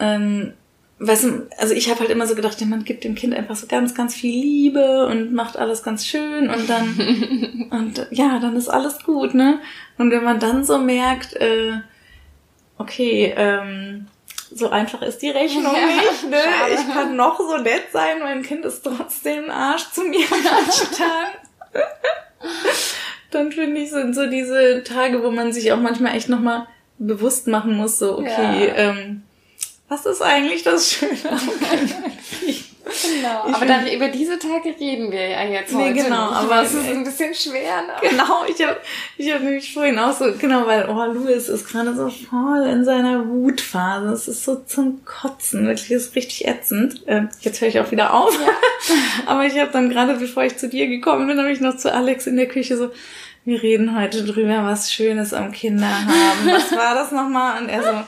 [0.00, 0.54] ähm,
[1.00, 3.56] weißt du, also ich habe halt immer so gedacht, ja, man gibt dem Kind einfach
[3.56, 8.56] so ganz, ganz viel Liebe und macht alles ganz schön und dann und ja, dann
[8.56, 9.60] ist alles gut, ne?
[9.98, 11.74] Und wenn man dann so merkt, äh,
[12.78, 14.06] okay, ähm,
[14.54, 16.28] so einfach ist die Rechnung ja, nicht.
[16.28, 16.38] Ne?
[16.74, 20.96] Ich kann noch so nett sein, mein Kind ist trotzdem ein Arsch zu mir manchen
[20.96, 21.82] Tagen.
[23.30, 26.66] Dann finde ich, sind so diese Tage, wo man sich auch manchmal echt nochmal
[26.98, 28.74] bewusst machen muss, so, okay, ja.
[28.74, 29.22] ähm,
[29.88, 32.61] was ist eigentlich das Schöne am Kind?
[32.84, 36.02] Genau, ich aber dann über diese Tage reden wir ja jetzt nee, heute.
[36.02, 37.82] genau, aber es ist ein bisschen schwer.
[37.82, 38.10] Ne?
[38.10, 38.78] Genau, ich habe
[39.16, 42.84] ich hab nämlich vorhin auch so, genau, weil, oh, Louis ist gerade so voll in
[42.84, 44.08] seiner Wutphase.
[44.08, 47.06] Es ist so zum Kotzen, wirklich, ist richtig ätzend.
[47.06, 48.34] Äh, jetzt höre ich auch wieder auf.
[48.34, 48.48] Ja.
[49.26, 51.92] aber ich habe dann gerade, bevor ich zu dir gekommen bin, habe ich noch zu
[51.92, 52.90] Alex in der Küche so,
[53.44, 56.46] wir reden heute drüber, was Schönes am Kinder haben.
[56.46, 57.60] Was war das nochmal?
[57.62, 58.04] Und er so,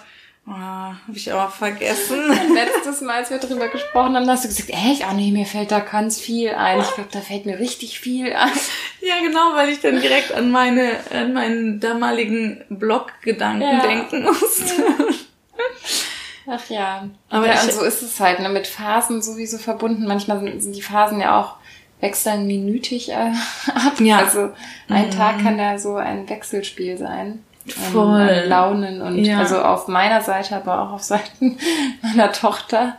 [0.47, 2.19] Oh, hab ich auch vergessen.
[2.55, 5.07] Letztes Mal, als wir darüber gesprochen haben, hast du gesagt, echt?
[5.07, 6.81] Ah nee, mir fällt da ganz viel ein.
[6.81, 8.51] Ich glaube, da fällt mir richtig viel ein.
[9.01, 13.81] Ja, genau, weil ich dann direkt an meine, an meinen damaligen Blog-Gedanken ja.
[13.81, 14.83] denken musste.
[16.47, 17.07] Ach ja.
[17.29, 20.07] Aber ja, und so ist es halt, ne, mit Phasen sowieso verbunden.
[20.07, 21.57] Manchmal sind, sind die Phasen ja auch
[22.01, 23.33] wechseln minütig äh,
[23.75, 24.01] ab.
[24.01, 24.21] Ja.
[24.21, 24.53] Also
[24.89, 25.11] ein mhm.
[25.11, 27.45] Tag kann da so ein Wechselspiel sein.
[27.67, 28.29] Voll.
[28.29, 29.39] Ähm, Launen und ja.
[29.39, 31.59] also auf meiner Seite, aber auch auf Seiten
[32.03, 32.97] meiner Tochter.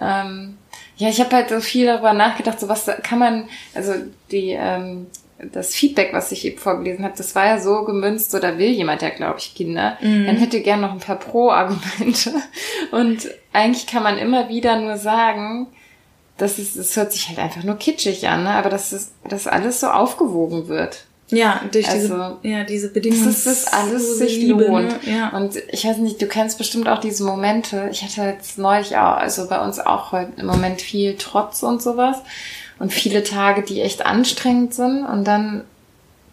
[0.00, 0.58] Ähm,
[0.96, 3.92] ja, ich habe halt so viel darüber nachgedacht, so was kann man, also
[4.30, 5.06] die ähm,
[5.38, 8.70] das Feedback, was ich eben vorgelesen habe, das war ja so gemünzt, so da will
[8.70, 9.98] jemand ja, glaube ich, Kinder.
[10.00, 10.26] Mhm.
[10.26, 12.32] Dann hätte gern noch ein paar Pro-Argumente.
[12.90, 15.66] Und eigentlich kann man immer wieder nur sagen,
[16.38, 18.50] dass es, es hört sich halt einfach nur kitschig an, ne?
[18.50, 21.05] aber dass es, dass alles so aufgewogen wird.
[21.28, 23.24] Ja, durch also, diese, ja, diese Bedingungen.
[23.24, 25.04] Das alles sich Liebe, lohnt.
[25.06, 25.12] Ne?
[25.12, 25.28] Ja.
[25.30, 27.88] Und ich weiß nicht, du kennst bestimmt auch diese Momente.
[27.90, 31.82] Ich hatte jetzt neulich auch, also bei uns auch heute im Moment viel Trotz und
[31.82, 32.18] sowas.
[32.78, 35.04] Und viele Tage, die echt anstrengend sind.
[35.04, 35.64] Und dann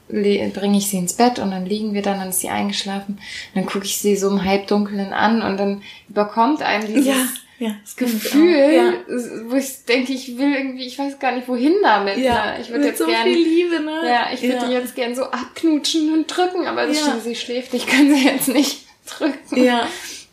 [0.10, 3.16] bringe ich sie ins Bett und dann liegen wir dann, dann ist sie eingeschlafen.
[3.16, 7.08] Und dann gucke ich sie so im Halbdunklen an und dann überkommt einem dieses...
[7.08, 7.16] Ja
[7.64, 8.94] ja, das Gefühl, ja.
[9.46, 12.18] wo ich denke, ich will irgendwie, ich weiß gar nicht wohin damit.
[12.18, 12.62] Ja, ne?
[12.62, 14.02] ich würde jetzt so gern, viel Liebe, ne?
[14.06, 14.68] Ja, ich würde ja.
[14.68, 17.06] die jetzt gern so abknutschen und drücken, aber das ja.
[17.06, 19.64] stimmt, sie schläft, ich kann sie jetzt nicht drücken.
[19.64, 19.84] Ja.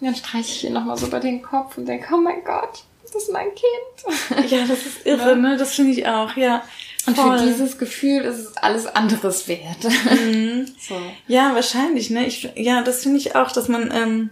[0.01, 2.83] Und dann streiche ich ihr nochmal so über den Kopf und denke, oh mein Gott,
[3.05, 4.51] das ist mein Kind.
[4.51, 5.57] Ja, das ist irre, ne?
[5.57, 6.65] Das finde ich auch, ja.
[7.07, 7.39] Und Voll.
[7.39, 9.85] für dieses Gefühl ist es alles anderes wert.
[9.85, 10.67] Mhm.
[10.81, 11.01] So.
[11.29, 12.27] Ja, wahrscheinlich, ne?
[12.27, 14.31] Ich, ja, das finde ich auch, dass man, ähm,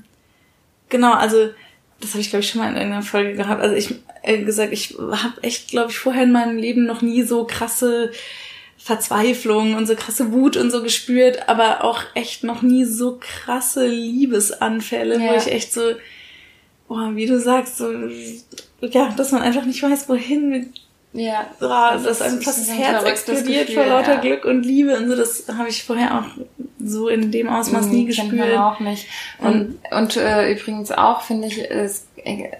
[0.88, 1.50] genau, also
[2.00, 3.61] das habe ich glaube ich schon mal in irgendeiner Folge gehabt.
[3.61, 7.22] Also ich äh, gesagt, ich habe echt glaube ich vorher in meinem Leben noch nie
[7.22, 8.12] so krasse
[8.78, 13.87] Verzweiflung und so krasse Wut und so gespürt, aber auch echt noch nie so krasse
[13.87, 15.32] Liebesanfälle, ja.
[15.32, 15.94] wo ich echt so,
[16.88, 17.92] oh, wie du sagst, so,
[18.80, 20.68] ja, dass man einfach nicht weiß, wohin mit
[21.12, 24.21] ja, oh, das dass einem fast das Herz explodiert vor lauter ja.
[24.21, 26.27] Glück und Liebe und so, das habe ich vorher auch
[26.79, 28.31] so in dem Ausmaß mhm, nie gespürt.
[28.31, 29.07] Kennt man auch nicht.
[29.38, 32.07] Und, und, und äh, übrigens auch, finde ich, es,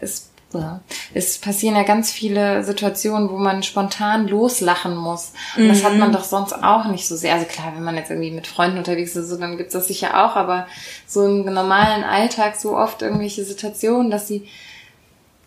[0.01, 0.81] es ja.
[1.13, 5.33] Es passieren ja ganz viele Situationen, wo man spontan loslachen muss.
[5.57, 5.69] Und mhm.
[5.69, 6.15] das hat man mhm.
[6.15, 7.35] doch sonst auch nicht so sehr.
[7.35, 10.25] Also klar, wenn man jetzt irgendwie mit Freunden unterwegs ist, so, dann gibt's das sicher
[10.25, 10.67] auch, aber
[11.07, 14.49] so im normalen Alltag so oft irgendwelche Situationen, dass die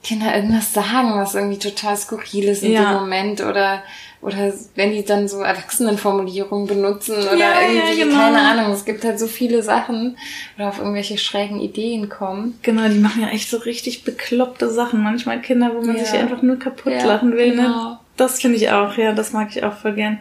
[0.03, 2.91] Kinder irgendwas sagen, was irgendwie total skurril ist in ja.
[2.91, 3.83] dem Moment oder
[4.21, 8.19] oder wenn die dann so Erwachsenenformulierungen benutzen oder ja, irgendwie, ja, genau.
[8.19, 10.15] keine Ahnung, es gibt halt so viele Sachen
[10.57, 12.59] oder auf irgendwelche schrägen Ideen kommen.
[12.61, 15.01] Genau, die machen ja echt so richtig bekloppte Sachen.
[15.01, 16.05] Manchmal Kinder, wo man ja.
[16.05, 17.55] sich einfach nur kaputt lachen will.
[17.55, 17.63] Ne?
[17.63, 17.89] Genau.
[17.89, 17.99] Ne?
[18.15, 20.19] Das finde ich auch, ja, das mag ich auch voll gern.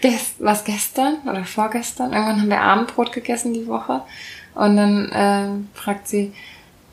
[0.00, 2.12] Gest was gestern oder vorgestern?
[2.12, 4.02] Irgendwann haben wir Abendbrot gegessen die Woche
[4.54, 6.32] und dann äh, fragt sie,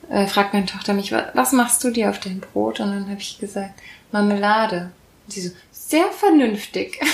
[0.10, 2.80] äh, fragt meine Tochter mich, was machst du dir auf dein Brot?
[2.80, 4.92] Und dann habe ich gesagt, Marmelade.
[5.26, 7.00] Und sie so, sehr vernünftig.
[7.02, 7.08] ich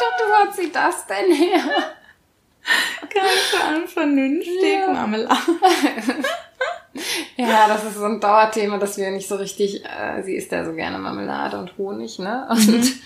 [0.00, 1.94] dachte, wo hat sie das denn her?
[3.12, 4.92] Ganz allem vernünftig, ja.
[4.92, 5.36] Marmelade.
[7.36, 10.64] ja, das ist so ein Dauerthema, dass wir nicht so richtig, äh, sie isst ja
[10.64, 12.46] so gerne Marmelade und Honig, ne?
[12.50, 13.00] Und mhm.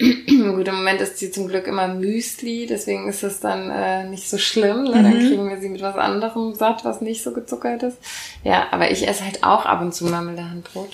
[0.00, 4.30] Gut, im Moment ist sie zum Glück immer Müsli, deswegen ist es dann äh, nicht
[4.30, 4.84] so schlimm.
[4.84, 4.90] Ne?
[4.92, 5.28] Dann mhm.
[5.28, 7.98] kriegen wir sie mit was anderem satt, was nicht so gezuckert ist.
[8.42, 10.90] Ja, aber ich esse halt auch ab und zu Marmeladenbrot.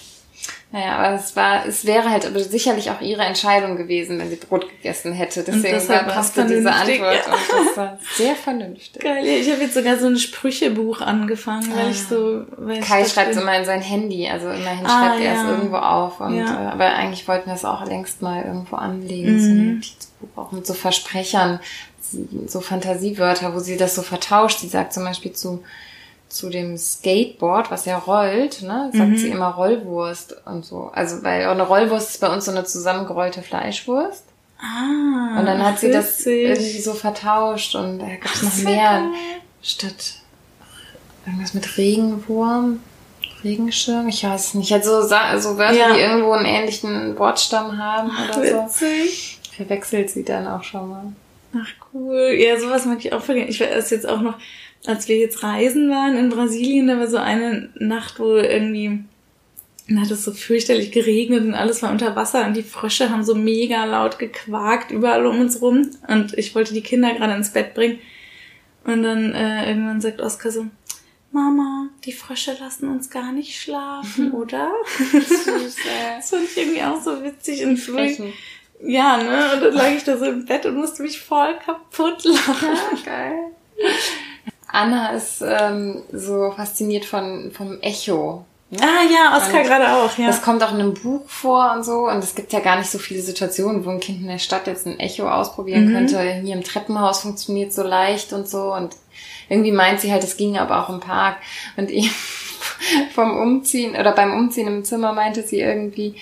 [0.73, 4.37] Naja, aber es war, es wäre halt aber sicherlich auch ihre Entscheidung gewesen, wenn sie
[4.37, 5.45] Brot gegessen hätte.
[5.45, 7.33] Deswegen passte diese Antwort ja.
[7.33, 9.01] und das war sehr vernünftig.
[9.01, 11.91] Geil, ich habe jetzt sogar so ein Sprüchebuch angefangen, weil ah.
[11.91, 12.45] ich so.
[12.57, 15.45] Weil Kai schreibt immer in sein Handy, also immerhin ah, schreibt er ja.
[15.45, 16.21] es irgendwo auf.
[16.21, 16.45] Und, ja.
[16.45, 19.41] äh, aber eigentlich wollten wir es auch längst mal irgendwo anlegen, mhm.
[19.41, 21.61] so ein Notizbuch auch mit so Versprechern,
[22.47, 24.59] so Fantasiewörter, wo sie das so vertauscht.
[24.59, 25.63] Sie sagt zum Beispiel zu
[26.29, 29.17] zu dem Skateboard, was ja rollt, ne, sagt mhm.
[29.17, 30.91] sie immer Rollwurst und so.
[30.93, 34.25] Also, weil auch eine Rollwurst ist bei uns so eine zusammengerollte Fleischwurst.
[34.59, 35.39] Ah.
[35.39, 39.11] Und dann hat sie das irgendwie so vertauscht und da gibt's noch mehr.
[39.63, 40.15] Statt
[41.27, 42.81] irgendwas mit Regenwurm,
[43.45, 44.73] Regenschirm, ich weiß nicht.
[44.73, 45.93] Also so also Wörter, ja.
[45.93, 49.39] die irgendwo einen ähnlichen Wortstamm haben oder Witzig.
[49.43, 49.57] so.
[49.57, 51.05] Verwechselt sie dann auch schon mal.
[51.55, 52.35] Ach cool.
[52.39, 53.51] Ja, sowas mag ich auch vergessen.
[53.51, 54.35] Ich weiß jetzt auch noch,
[54.87, 59.01] als wir jetzt reisen waren in Brasilien, da war so eine Nacht, wo irgendwie
[59.89, 63.23] dann hat es so fürchterlich geregnet und alles war unter Wasser und die Frösche haben
[63.23, 67.53] so mega laut gequakt überall um uns rum und ich wollte die Kinder gerade ins
[67.53, 68.01] Bett bringen
[68.85, 70.67] und dann äh, irgendwann sagt Oskar so,
[71.31, 74.73] Mama, die Frösche lassen uns gar nicht schlafen, oder?
[74.99, 75.77] Süß,
[76.17, 78.17] das fand ich irgendwie auch so witzig und früh.
[78.83, 79.55] Ja, ne?
[79.55, 82.69] Und dann lag ich da so im Bett und musste mich voll kaputt lachen.
[82.69, 83.39] Ja, geil.
[84.77, 88.45] Anna ist ähm, so fasziniert von vom Echo.
[88.69, 88.79] Ne?
[88.83, 90.27] Ah ja, Oskar gerade auch, ja.
[90.27, 92.09] Das kommt auch in einem Buch vor und so.
[92.09, 94.67] Und es gibt ja gar nicht so viele Situationen, wo ein Kind in der Stadt
[94.67, 95.93] jetzt ein Echo ausprobieren mhm.
[95.95, 96.21] könnte.
[96.21, 98.75] Hier im Treppenhaus funktioniert so leicht und so.
[98.75, 98.97] Und
[99.49, 101.37] irgendwie meint sie halt, es ging aber auch im Park.
[101.77, 102.11] Und eben
[103.15, 106.17] vom Umziehen oder beim Umziehen im Zimmer meinte sie irgendwie,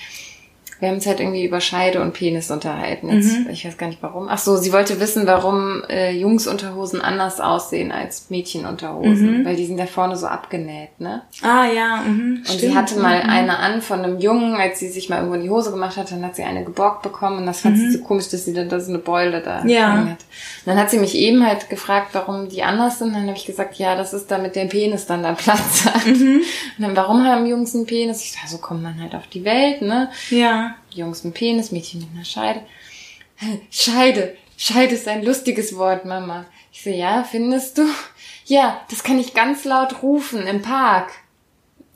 [0.80, 3.08] wir haben uns halt irgendwie über Scheide und Penis unterhalten.
[3.08, 3.48] Jetzt, mhm.
[3.50, 4.28] Ich weiß gar nicht warum.
[4.28, 9.44] Ach so, sie wollte wissen, warum äh, Jungsunterhosen anders aussehen als Mädchenunterhosen, mhm.
[9.44, 11.22] weil die sind da vorne so abgenäht, ne?
[11.42, 12.02] Ah ja.
[12.06, 12.38] Mhm.
[12.38, 12.60] Und Stimmt.
[12.60, 13.30] sie hatte mal mhm.
[13.30, 16.10] eine an von einem Jungen, als sie sich mal irgendwo in die Hose gemacht hat,
[16.10, 17.92] dann hat sie eine geborgt bekommen und das fand sie mhm.
[17.92, 19.92] so komisch, dass sie dann da so eine Beule da ja.
[19.92, 20.06] hat.
[20.06, 20.18] Und
[20.66, 23.14] dann hat sie mich eben halt gefragt, warum die anders sind.
[23.14, 26.06] Dann habe ich gesagt, ja, das ist damit der Penis dann da Platz hat.
[26.06, 26.42] Mhm.
[26.78, 28.22] Und dann, warum haben Jungs einen Penis?
[28.22, 30.10] Ich sag, so kommt man halt auf die Welt, ne?
[30.30, 30.73] Ja.
[30.90, 32.62] Jungs mit Penis, Mädchen mit einer Scheide.
[33.70, 34.36] Scheide.
[34.56, 36.46] Scheide ist ein lustiges Wort, Mama.
[36.72, 37.82] Ich so, ja, findest du?
[38.46, 41.12] Ja, das kann ich ganz laut rufen im Park.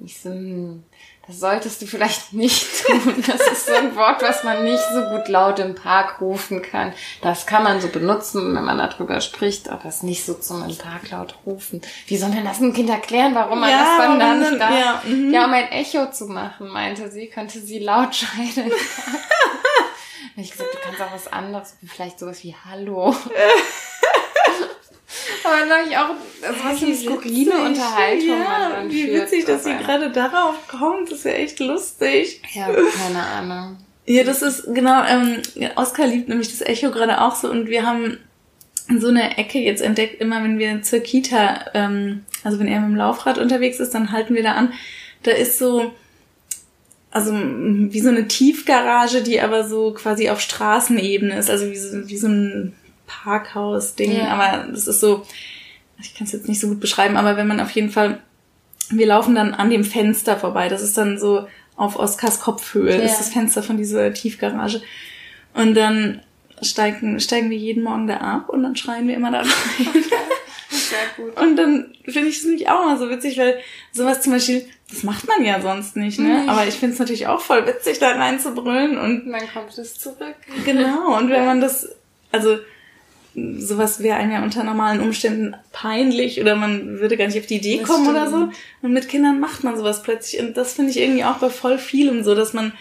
[0.04, 0.82] Ich so, hm,
[1.28, 3.22] das solltest du vielleicht nicht tun.
[3.26, 6.94] Das ist so ein Wort, was man nicht so gut laut im Park rufen kann.
[7.20, 10.76] Das kann man so benutzen, wenn man darüber spricht, aber es nicht so zum im
[10.76, 11.82] Park laut rufen.
[12.06, 14.70] Wie soll denn das ein Kind erklären, warum man ja, das dann, dann nicht darf?
[14.70, 15.32] Ja, mhm.
[15.32, 18.72] ja, um ein Echo zu machen, meinte sie, könnte sie laut schreien.
[20.36, 23.14] ich gesagt, du kannst auch was anderes, vielleicht sowas wie Hallo.
[25.44, 26.11] Aber dann habe ich auch,
[26.48, 31.18] also was für eine skurrile Unterhaltung ja, Wie witzig, dass sie gerade darauf kommt, das
[31.18, 32.42] ist ja echt lustig.
[32.53, 33.77] Ja, keine Ahnung.
[34.07, 35.42] Ja, das ist, genau, ähm,
[35.77, 38.18] Oskar liebt nämlich das Echo gerade auch so und wir haben
[38.96, 42.90] so eine Ecke jetzt entdeckt, immer wenn wir zur Kita, ähm, also wenn er mit
[42.90, 44.72] dem Laufrad unterwegs ist, dann halten wir da an.
[45.24, 45.92] Da ist so,
[47.11, 52.09] also wie so eine Tiefgarage, die aber so quasi auf Straßenebene ist, also wie so,
[52.09, 52.74] wie so ein
[53.08, 54.12] Parkhaus-Ding.
[54.12, 54.28] Ja.
[54.28, 55.26] Aber das ist so,
[56.00, 58.20] ich kann es jetzt nicht so gut beschreiben, aber wenn man auf jeden Fall,
[58.90, 60.68] wir laufen dann an dem Fenster vorbei.
[60.68, 63.02] Das ist dann so auf Oskars Kopfhöhe, ja.
[63.02, 64.82] ist das Fenster von dieser Tiefgarage.
[65.54, 66.22] Und dann
[66.62, 70.04] steigen, steigen wir jeden Morgen da ab und dann schreien wir immer da rein.
[70.70, 71.40] Sehr gut.
[71.40, 73.58] Und dann finde ich es nämlich auch mal so witzig, weil
[73.92, 76.44] sowas zum Beispiel, das macht man ja sonst nicht, ne?
[76.46, 79.24] Aber ich finde es natürlich auch voll witzig, da rein zu brüllen und.
[79.26, 80.36] Und dann kommt es zurück.
[80.64, 81.16] Genau.
[81.16, 81.88] Und wenn man das,
[82.32, 82.58] also,
[83.59, 87.57] sowas wäre einem ja unter normalen Umständen peinlich oder man würde gar nicht auf die
[87.57, 88.16] Idee das kommen stimmt.
[88.16, 88.48] oder so.
[88.83, 90.40] Und mit Kindern macht man sowas plötzlich.
[90.40, 92.72] Und das finde ich irgendwie auch bei voll vielem so, dass man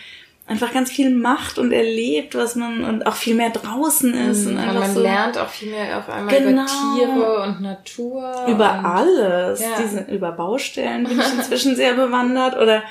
[0.47, 4.45] einfach ganz viel macht und erlebt, was man und auch viel mehr draußen ist.
[4.45, 7.61] Mhm, und einfach man so, lernt auch viel mehr auf einmal genau, über Tiere und
[7.61, 8.45] Natur.
[8.47, 9.59] Über alles.
[9.59, 9.67] Ja.
[9.81, 12.83] Diese, über Baustellen bin ich inzwischen sehr bewandert oder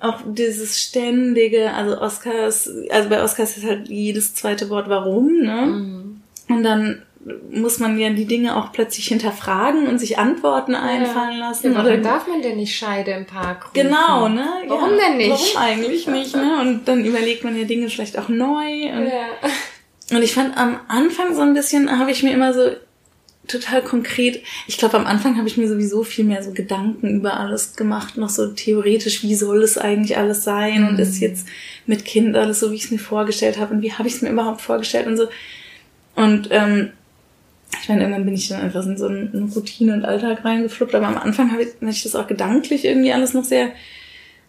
[0.00, 5.66] auch dieses ständige, also Oscars, also bei Oscars ist halt jedes zweite Wort warum, ne?
[5.66, 6.22] Mhm.
[6.48, 7.02] Und dann
[7.50, 11.72] muss man ja die Dinge auch plötzlich hinterfragen und sich Antworten einfallen lassen.
[11.72, 13.74] Ja, warum oder darf man denn nicht Scheide im Park rufen?
[13.74, 14.46] Genau, ne?
[14.66, 15.30] Warum ja, denn nicht?
[15.30, 16.60] Warum eigentlich nicht, ne?
[16.60, 18.90] Und dann überlegt man ja Dinge vielleicht auch neu.
[18.92, 20.16] Und, ja.
[20.16, 22.70] und ich fand am Anfang so ein bisschen, habe ich mir immer so
[23.48, 27.38] total konkret, ich glaube am Anfang habe ich mir sowieso viel mehr so Gedanken über
[27.38, 30.88] alles gemacht, noch so theoretisch, wie soll es eigentlich alles sein mhm.
[30.88, 31.48] und ist jetzt
[31.86, 34.22] mit Kind alles so, wie ich es mir vorgestellt habe und wie habe ich es
[34.22, 35.28] mir überhaupt vorgestellt und so.
[36.14, 36.92] Und ähm,
[37.80, 41.08] ich meine, irgendwann bin ich dann einfach in so eine Routine und Alltag reingefluppt, aber
[41.08, 43.72] am Anfang habe ich, hab ich das auch gedanklich irgendwie alles noch sehr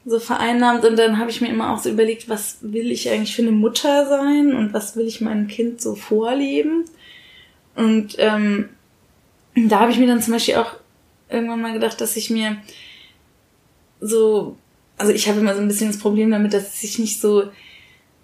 [0.06, 3.36] so vereinnahmt und dann habe ich mir immer auch so überlegt, was will ich eigentlich
[3.36, 6.84] für eine Mutter sein und was will ich meinem Kind so vorleben.
[7.76, 8.70] Und ähm,
[9.56, 10.76] da habe ich mir dann zum Beispiel auch
[11.30, 12.58] irgendwann mal gedacht, dass ich mir
[14.02, 14.58] so,
[14.98, 17.44] also ich habe immer so ein bisschen das Problem damit, dass ich nicht so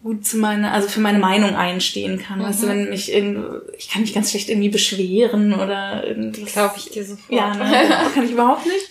[0.02, 2.40] gut zu meiner, also für meine Meinung einstehen kann.
[2.40, 2.44] Mhm.
[2.44, 2.70] Weißt du, mhm.
[2.70, 6.54] wenn mich irgendwo, ich kann mich ganz schlecht irgendwie beschweren oder irgendwas.
[6.54, 7.32] Glaube ich dir sofort.
[7.32, 8.90] Ja, ne, kann ich überhaupt nicht.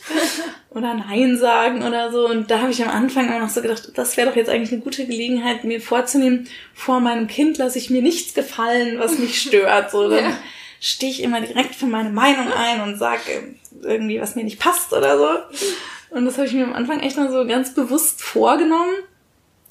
[0.71, 2.29] Oder Nein sagen oder so.
[2.29, 4.73] Und da habe ich am Anfang immer noch so gedacht, das wäre doch jetzt eigentlich
[4.73, 9.41] eine gute Gelegenheit, mir vorzunehmen, vor meinem Kind lasse ich mir nichts gefallen, was mich
[9.43, 9.91] stört.
[9.91, 10.39] So, dann ja.
[10.79, 14.93] stehe ich immer direkt für meine Meinung ein und sage irgendwie, was mir nicht passt
[14.93, 15.27] oder so.
[16.11, 18.93] Und das habe ich mir am Anfang echt mal so ganz bewusst vorgenommen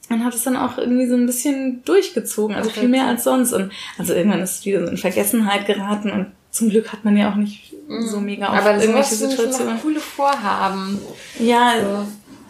[0.10, 3.54] und hat es dann auch irgendwie so ein bisschen durchgezogen, also viel mehr als sonst.
[3.54, 7.18] Und also irgendwann ist es wieder so in Vergessenheit geraten und zum Glück hat man
[7.18, 9.80] ja auch nicht so mega oft Aber irgendwelche Situationen.
[9.82, 11.00] Coole Vorhaben.
[11.40, 11.72] Ja.
[11.72, 12.08] Also,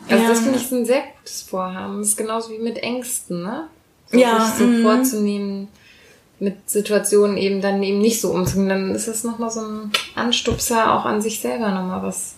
[0.09, 0.29] also ja.
[0.29, 1.99] das finde ich ein sehr gutes Vorhaben.
[1.99, 3.67] Das ist genauso wie mit Ängsten, ne?
[4.11, 4.45] So ja.
[4.45, 4.81] Sich so mm.
[4.83, 5.67] vorzunehmen,
[6.39, 8.69] mit Situationen eben dann eben nicht so umzugehen.
[8.69, 12.36] Dann ist das nochmal so ein Anstupser auch an sich selber nochmal was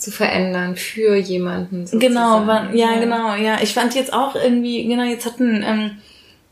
[0.00, 1.86] zu verändern für jemanden.
[1.86, 2.00] Sozusagen.
[2.00, 3.58] Genau, war, ja, ja, genau, ja.
[3.62, 5.98] Ich fand jetzt auch irgendwie, genau, jetzt hatten, ähm,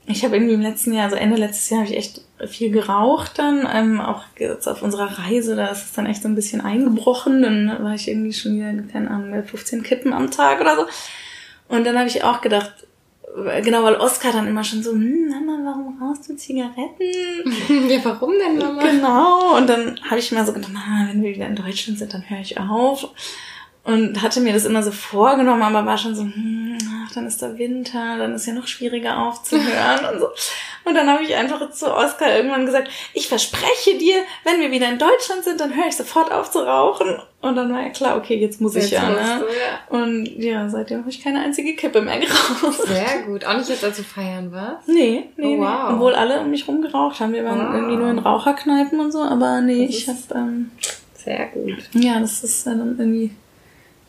[0.07, 3.39] ich habe irgendwie im letzten Jahr, also Ende letztes Jahr, habe ich echt viel geraucht
[3.39, 6.61] dann, ähm, auch jetzt auf unserer Reise, da ist es dann echt so ein bisschen
[6.61, 10.87] eingebrochen, dann war ich irgendwie schon wieder, keine Ahnung, 15 Kippen am Tag oder so.
[11.69, 12.73] Und dann habe ich auch gedacht,
[13.63, 17.03] genau, weil Oskar dann immer schon so, hm, Mama, warum rauchst du Zigaretten?
[17.89, 18.83] ja, warum denn, Mama?
[18.83, 22.13] Genau, und dann habe ich mir so gedacht, na, wenn wir wieder in Deutschland sind,
[22.15, 23.09] dann höre ich auf.
[23.85, 27.41] Und hatte mir das immer so vorgenommen, aber war schon so, hm, ach, dann ist
[27.41, 30.29] der Winter, dann ist ja noch schwieriger aufzuhören und so.
[30.89, 34.89] Und dann habe ich einfach zu Oskar irgendwann gesagt, ich verspreche dir, wenn wir wieder
[34.89, 37.19] in Deutschland sind, dann höre ich sofort auf zu rauchen.
[37.43, 39.41] Und dann war ja klar, okay, jetzt muss ich jetzt ja, ne?
[39.41, 40.03] Du, ja.
[40.03, 42.83] Und ja, seitdem habe ich keine einzige Kippe mehr geraucht.
[42.87, 43.45] Sehr gut.
[43.45, 44.89] Auch nicht jetzt, als du feiern warst?
[44.89, 45.89] Nee, nee, oh, wow.
[45.89, 45.95] nee.
[45.95, 47.35] Obwohl alle um mich rum geraucht haben.
[47.35, 47.75] Wir waren wow.
[47.75, 50.19] irgendwie nur in Raucherkneipen und so, aber nee, das ich habe...
[50.35, 50.71] Ähm,
[51.15, 51.91] sehr gut.
[51.93, 53.31] Ja, das ist dann irgendwie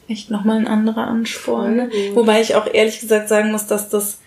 [0.07, 1.91] echt nochmal ein anderer Ansporn.
[2.13, 4.19] Wobei ich auch ehrlich gesagt sagen muss, dass das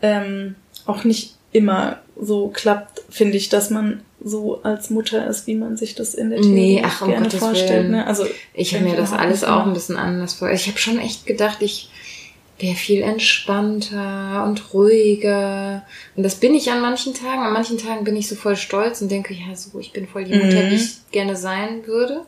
[0.00, 0.54] ähm,
[0.86, 5.76] auch nicht immer so klappt, finde ich, dass man so als Mutter ist, wie man
[5.76, 7.84] sich das in der Theorie nee, ach, gerne Gottes vorstellt.
[7.84, 7.90] Willen.
[7.92, 8.06] Ne?
[8.06, 10.50] Also ich habe mir das alles auch ein bisschen anders vor.
[10.50, 11.90] Ich habe schon echt gedacht, ich
[12.58, 15.86] wäre viel entspannter und ruhiger.
[16.14, 17.42] Und das bin ich an manchen Tagen.
[17.42, 20.24] An manchen Tagen bin ich so voll stolz und denke, ja, so, ich bin voll
[20.24, 20.70] die Mutter, mhm.
[20.70, 22.22] wie ich gerne sein würde.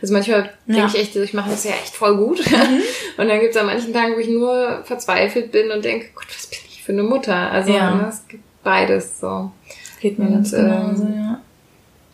[0.00, 0.74] Also manchmal ja.
[0.74, 2.38] denke ich echt, ich mache das ja echt voll gut.
[2.50, 2.82] Mhm.
[3.18, 6.26] Und dann gibt es an manchen Tagen, wo ich nur verzweifelt bin und denke, Gott,
[6.34, 7.52] was bin ich für eine Mutter?
[7.52, 7.94] Also ja.
[7.94, 9.52] ne, es gibt beides so.
[10.00, 11.40] Geht mir ganz genauso, ähm, ja.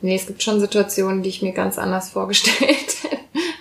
[0.03, 2.96] Nee, es gibt schon Situationen, die ich mir ganz anders vorgestellt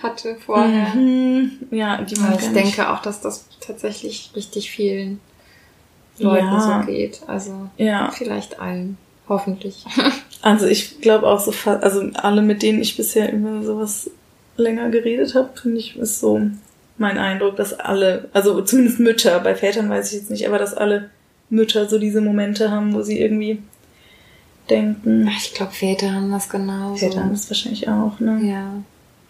[0.02, 0.94] hatte vorher.
[0.94, 1.52] Mhm.
[1.70, 5.20] Ja, die man Aber ich denke auch, dass das tatsächlich richtig vielen
[6.18, 6.80] Leuten ja.
[6.80, 7.22] so geht.
[7.26, 8.10] Also ja.
[8.10, 8.98] vielleicht allen.
[9.28, 9.84] Hoffentlich.
[10.42, 14.10] Also ich glaube auch so, also alle, mit denen ich bisher über sowas
[14.56, 16.40] länger geredet habe, finde ich, ist so
[16.96, 20.72] mein Eindruck, dass alle, also zumindest Mütter, bei Vätern weiß ich jetzt nicht, aber dass
[20.72, 21.10] alle
[21.50, 23.60] Mütter so diese Momente haben, wo sie irgendwie
[24.70, 25.28] denken.
[25.36, 26.96] Ich glaube, Väter haben das genauso.
[26.96, 28.40] Väter haben das wahrscheinlich auch, ne?
[28.42, 28.72] Ja.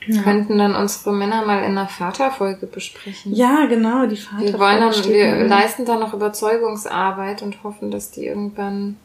[0.07, 3.35] Wir könnten dann unsere Männer mal in einer Vaterfolge besprechen.
[3.35, 4.53] Ja, genau, die Vaterfolge.
[4.53, 8.97] Wir wollen dann, wir leisten da noch Überzeugungsarbeit und hoffen, dass die irgendwann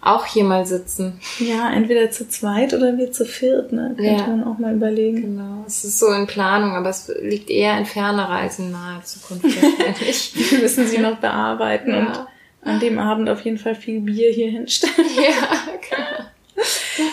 [0.00, 1.20] auch hier mal sitzen.
[1.38, 3.94] Ja, entweder zu zweit oder wir zu viert, ne?
[3.96, 4.26] Könnte ja.
[4.28, 5.22] man auch mal überlegen.
[5.22, 5.64] Genau.
[5.66, 9.44] Es ist so in Planung, aber es liegt eher in fernerer als in naher Zukunft
[9.44, 11.98] wir müssen sie noch bearbeiten ja.
[11.98, 12.26] und
[12.68, 14.94] an dem Abend auf jeden Fall viel Bier hier hinstellen.
[15.16, 15.48] Ja,
[15.90, 16.28] genau.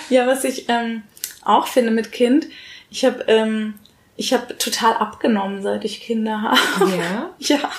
[0.10, 1.04] Ja, was ich ähm,
[1.44, 2.48] auch finde mit Kind,
[2.90, 3.76] ich habe ähm,
[4.18, 6.92] ich habe total abgenommen, seit ich Kinder habe.
[6.92, 7.30] Ja.
[7.40, 7.70] ja.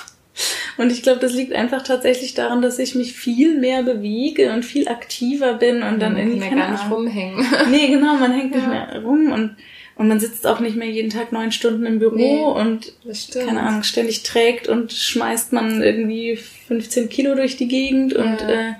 [0.77, 4.63] Und ich glaube, das liegt einfach tatsächlich daran, dass ich mich viel mehr bewege und
[4.63, 7.45] viel aktiver bin und dann irgendwie mehr gar nicht rumhängen.
[7.71, 8.57] Nee, genau, man hängt ja.
[8.57, 9.55] nicht mehr rum und
[9.97, 12.93] und man sitzt auch nicht mehr jeden Tag neun Stunden im Büro nee, und
[13.33, 16.35] keine Ahnung, ständig trägt und schmeißt man irgendwie
[16.67, 18.19] 15 Kilo durch die Gegend ja.
[18.21, 18.73] und äh,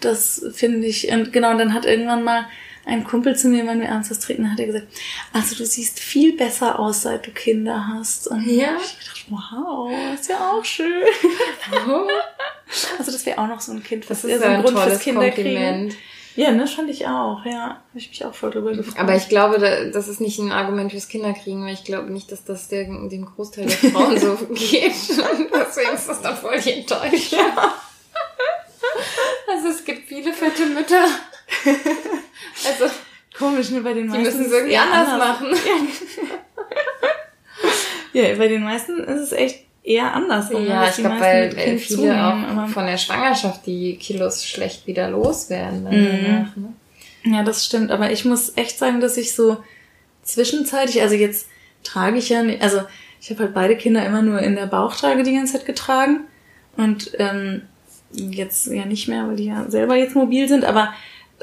[0.00, 2.46] das finde ich, und genau, und dann hat irgendwann mal
[2.86, 4.86] ein Kumpel zu mir, wenn wir abends was trinken, hat er gesagt,
[5.32, 8.28] also du siehst viel besser aus, seit du Kinder hast.
[8.28, 8.76] Und ja.
[8.80, 11.02] ich gedacht, wow, ist ja auch schön.
[12.98, 15.00] also das wäre auch noch so ein Kind, was das ist so ein, Grund fürs
[15.00, 15.92] Kinderkriegen.
[16.36, 17.60] Ja, ne, fand ich auch, ja.
[17.62, 18.98] Habe ich mich auch voll drüber gefreut.
[18.98, 22.44] Aber ich glaube, das ist nicht ein Argument fürs Kinderkriegen, weil ich glaube nicht, dass
[22.44, 24.92] das der, dem Großteil der Frauen so geht.
[24.92, 27.40] Deswegen ist das dann voll die Enttäuschung.
[29.48, 31.06] Also es gibt viele fette Mütter.
[32.66, 32.86] Also
[33.38, 34.24] komisch, nur bei den meisten.
[34.24, 35.48] Die müssen es irgendwie anders, anders machen.
[38.12, 38.28] Ja.
[38.28, 40.50] ja, bei den meisten ist es echt eher anders.
[40.50, 45.84] Ja, ich glaube, weil viele zunehmen, auch von der Schwangerschaft die Kilos schlecht wieder loswerden.
[45.84, 46.24] Mhm.
[46.24, 46.72] Danach, ne?
[47.24, 47.90] Ja, das stimmt.
[47.90, 49.58] Aber ich muss echt sagen, dass ich so
[50.22, 51.48] zwischenzeitlich, also jetzt
[51.82, 52.82] trage ich ja, nicht, also
[53.20, 56.20] ich habe halt beide Kinder immer nur in der Bauchtrage die ganze Zeit getragen
[56.76, 57.62] und ähm,
[58.12, 60.92] jetzt ja nicht mehr, weil die ja selber jetzt mobil sind, aber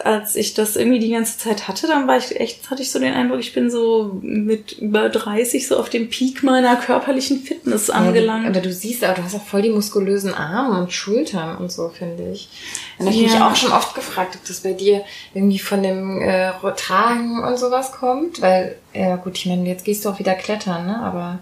[0.04, 2.98] als ich das irgendwie die ganze Zeit hatte, dann war ich echt, hatte ich so
[2.98, 7.92] den Eindruck, ich bin so mit über 30 so auf dem Peak meiner körperlichen Fitness
[7.92, 8.44] angelangt.
[8.44, 11.72] Ja, aber du siehst auch, du hast auch voll die muskulösen Arme und Schultern und
[11.72, 12.50] so, finde ich.
[12.98, 13.28] Und habe ich ja.
[13.28, 15.04] mich auch schon oft gefragt, ob das bei dir
[15.36, 18.42] irgendwie von dem äh, Tragen und sowas kommt.
[18.42, 21.00] Weil, ja gut, ich meine, jetzt gehst du auch wieder klettern, ne?
[21.04, 21.40] Aber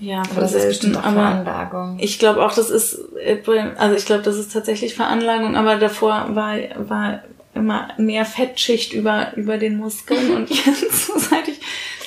[0.00, 1.98] ja, aber das selten, ist bestimmt auch Veranlagung.
[2.00, 3.38] Ich glaube auch, das ist, äh,
[3.76, 7.20] also ich glaube, das ist tatsächlich Veranlagung, aber davor war, war
[7.54, 11.60] immer mehr Fettschicht über, über den Muskeln und jetzt, seit ich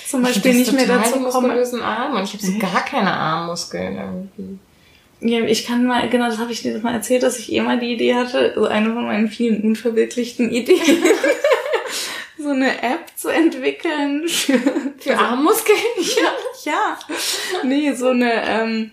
[0.08, 1.54] zum Beispiel nicht mehr dazu komme.
[1.84, 4.60] Arm und ich habe so gar keine Armmuskeln irgendwie.
[5.20, 7.80] Ja, ich kann mal, genau, das habe ich dir mal erzählt, dass ich eh mal
[7.80, 10.80] die Idee hatte, so eine von meinen vielen unverwirklichten Ideen,
[12.38, 14.60] so eine App zu entwickeln für,
[15.00, 15.78] für also, Armmuskeln.
[16.66, 17.00] Ja, ja.
[17.64, 18.92] Nee, so eine, ähm,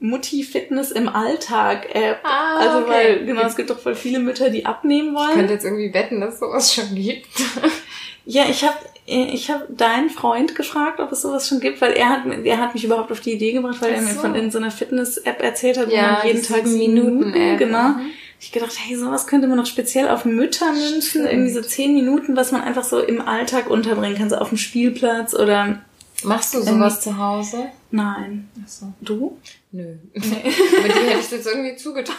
[0.00, 2.20] Mutti-Fitness im Alltag-App.
[2.24, 2.90] Ah, also okay.
[2.90, 5.28] weil, genau, es gibt doch voll viele Mütter, die abnehmen wollen.
[5.30, 7.28] Ich könnte jetzt irgendwie wetten, dass sowas schon gibt.
[8.24, 12.08] ja, ich habe ich hab deinen Freund gefragt, ob es sowas schon gibt, weil er
[12.08, 13.96] hat, er hat mich überhaupt auf die Idee gebracht, weil so.
[13.96, 17.30] er mir von in so einer Fitness-App erzählt hat, wo ja, man jeden Tag Minuten,
[17.30, 17.88] Minuten genau.
[17.88, 18.10] Mhm.
[18.38, 22.36] Ich gedacht, hey, sowas könnte man noch speziell auf Mütter münzen, irgendwie so zehn Minuten,
[22.36, 25.82] was man einfach so im Alltag unterbringen kann, so auf dem Spielplatz oder
[26.24, 27.68] Machst du sowas zu Hause?
[27.90, 28.48] Nein.
[28.62, 28.86] Ach so.
[29.00, 29.38] Du?
[29.72, 29.96] Nö.
[30.14, 30.22] Nee.
[30.78, 32.18] aber die hätte ich jetzt irgendwie zugetraut.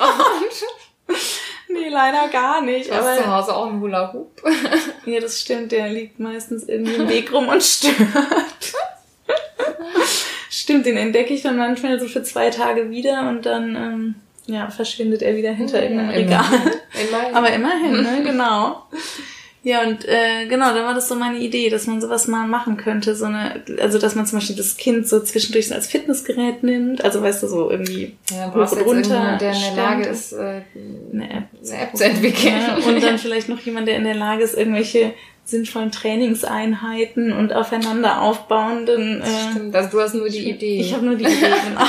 [1.70, 2.90] nee, leider gar nicht.
[2.90, 4.42] Du hast aber zu Hause auch einen Hula Hoop.
[5.06, 5.72] ja, das stimmt.
[5.72, 7.96] Der liegt meistens irgendwie im Weg rum und stört.
[10.50, 14.16] stimmt, den entdecke ich dann manchmal so für zwei Tage wieder und dann ähm,
[14.48, 16.46] ja, verschwindet er wieder hinter irgendeinem Regal.
[17.08, 17.36] Immerhin.
[17.36, 18.24] Aber immerhin, ne?
[18.24, 18.84] Genau.
[19.64, 22.78] Ja, und äh, genau, da war das so meine Idee, dass man sowas mal machen
[22.78, 23.16] könnte.
[23.16, 27.04] So eine, also dass man zum Beispiel das Kind so zwischendurch so als Fitnessgerät nimmt.
[27.04, 29.38] Also weißt du, so irgendwie ja, hoch und runter.
[29.40, 30.62] Der in der Lage ist, äh,
[31.14, 32.56] eine, App, eine App zu entwickeln.
[32.56, 35.14] Ja, und dann vielleicht noch jemand, der in der Lage ist, irgendwelche
[35.46, 39.22] sinnvollen Trainingseinheiten und aufeinander aufbauenden.
[39.22, 40.80] Äh, Stimmt, also du hast nur die Idee.
[40.80, 41.36] Ich habe nur die Idee,
[41.68, 41.86] genau.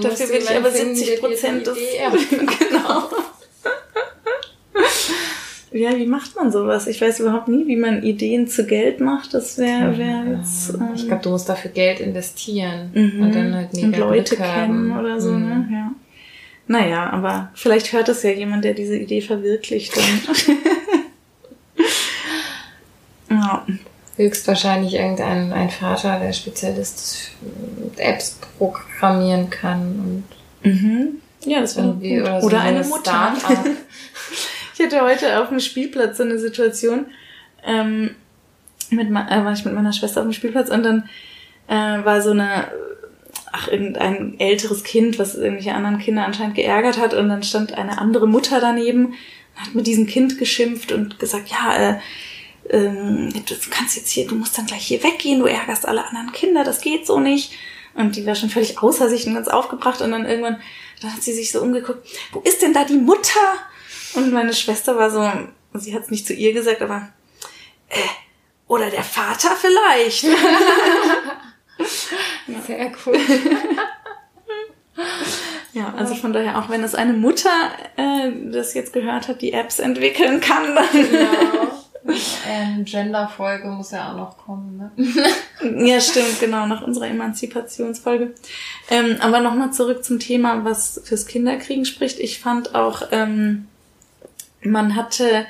[0.00, 1.76] Dafür will ich aber 70 Prozent des.
[2.30, 3.10] genau.
[5.80, 6.86] Ja, wie macht man sowas?
[6.86, 9.32] Ich weiß überhaupt nie, wie man Ideen zu Geld macht.
[9.32, 10.74] Das wäre wär jetzt.
[10.74, 13.22] Ähm, ich glaube, du musst dafür Geld investieren mhm.
[13.22, 15.00] und dann halt mega und Leute Glück kennen haben.
[15.00, 15.38] oder so, ne?
[15.38, 15.46] mhm.
[15.46, 15.68] ne?
[15.72, 15.90] Ja.
[16.66, 19.96] Naja, aber vielleicht hört es ja jemand, der diese Idee verwirklicht.
[23.30, 23.66] ja.
[24.16, 27.30] Höchstwahrscheinlich irgendein ein Vater, der Spezialist
[27.96, 30.24] Apps programmieren kann
[30.62, 31.22] und mhm.
[31.46, 33.32] Ja, das wäre oder, oder so eine Mutter.
[34.80, 37.04] Ja, hatte heute auf dem Spielplatz so eine Situation,
[37.66, 38.14] ähm,
[38.88, 41.08] mit, äh, war ich mit meiner Schwester auf dem Spielplatz und dann
[41.68, 42.68] äh, war so eine,
[43.52, 47.98] ach, irgendein älteres Kind, was irgendwelche anderen Kinder anscheinend geärgert hat und dann stand eine
[47.98, 49.12] andere Mutter daneben
[49.54, 51.98] hat mit diesem Kind geschimpft und gesagt, ja, äh,
[52.70, 56.32] ähm, du kannst jetzt hier, du musst dann gleich hier weggehen, du ärgerst alle anderen
[56.32, 57.52] Kinder, das geht so nicht.
[57.92, 60.58] Und die war schon völlig außer sich und ganz aufgebracht und dann irgendwann,
[61.02, 63.40] dann hat sie sich so umgeguckt, wo ist denn da die Mutter?
[64.14, 65.30] Und meine Schwester war so,
[65.78, 67.08] sie hat es nicht zu ihr gesagt, aber
[67.88, 67.98] äh,
[68.66, 70.20] oder der Vater vielleicht.
[72.66, 73.18] Sehr cool.
[75.72, 79.52] Ja, also von daher, auch wenn es eine Mutter äh, das jetzt gehört hat, die
[79.52, 80.86] Apps entwickeln kann, dann.
[80.92, 81.70] Genau.
[82.48, 85.86] Ähm, Gender-Folge muss ja auch noch kommen, ne?
[85.86, 88.34] ja, stimmt, genau, nach unserer Emanzipationsfolge.
[88.88, 92.18] Ähm, aber nochmal zurück zum Thema, was fürs Kinderkriegen spricht.
[92.18, 93.68] Ich fand auch, ähm,
[94.62, 95.46] man hatte,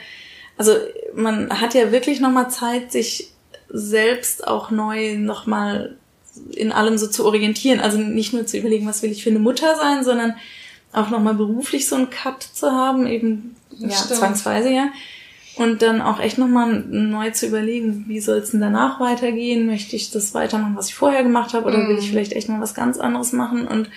[0.56, 0.74] also
[1.14, 3.30] man hat ja wirklich nochmal Zeit, sich
[3.68, 5.96] selbst auch neu nochmal
[6.52, 7.80] in allem so zu orientieren.
[7.80, 10.34] Also nicht nur zu überlegen, was will ich für eine Mutter sein, sondern
[10.92, 14.18] auch nochmal beruflich so einen Cut zu haben, eben ja, Stimmt.
[14.18, 14.90] zwangsweise ja.
[15.56, 19.66] Und dann auch echt nochmal neu zu überlegen, wie soll es denn danach weitergehen?
[19.66, 21.88] Möchte ich das weitermachen, was ich vorher gemacht habe, oder mm.
[21.88, 22.10] will ich mhm.
[22.10, 23.66] vielleicht echt mal was ganz anderes machen?
[23.66, 23.90] Und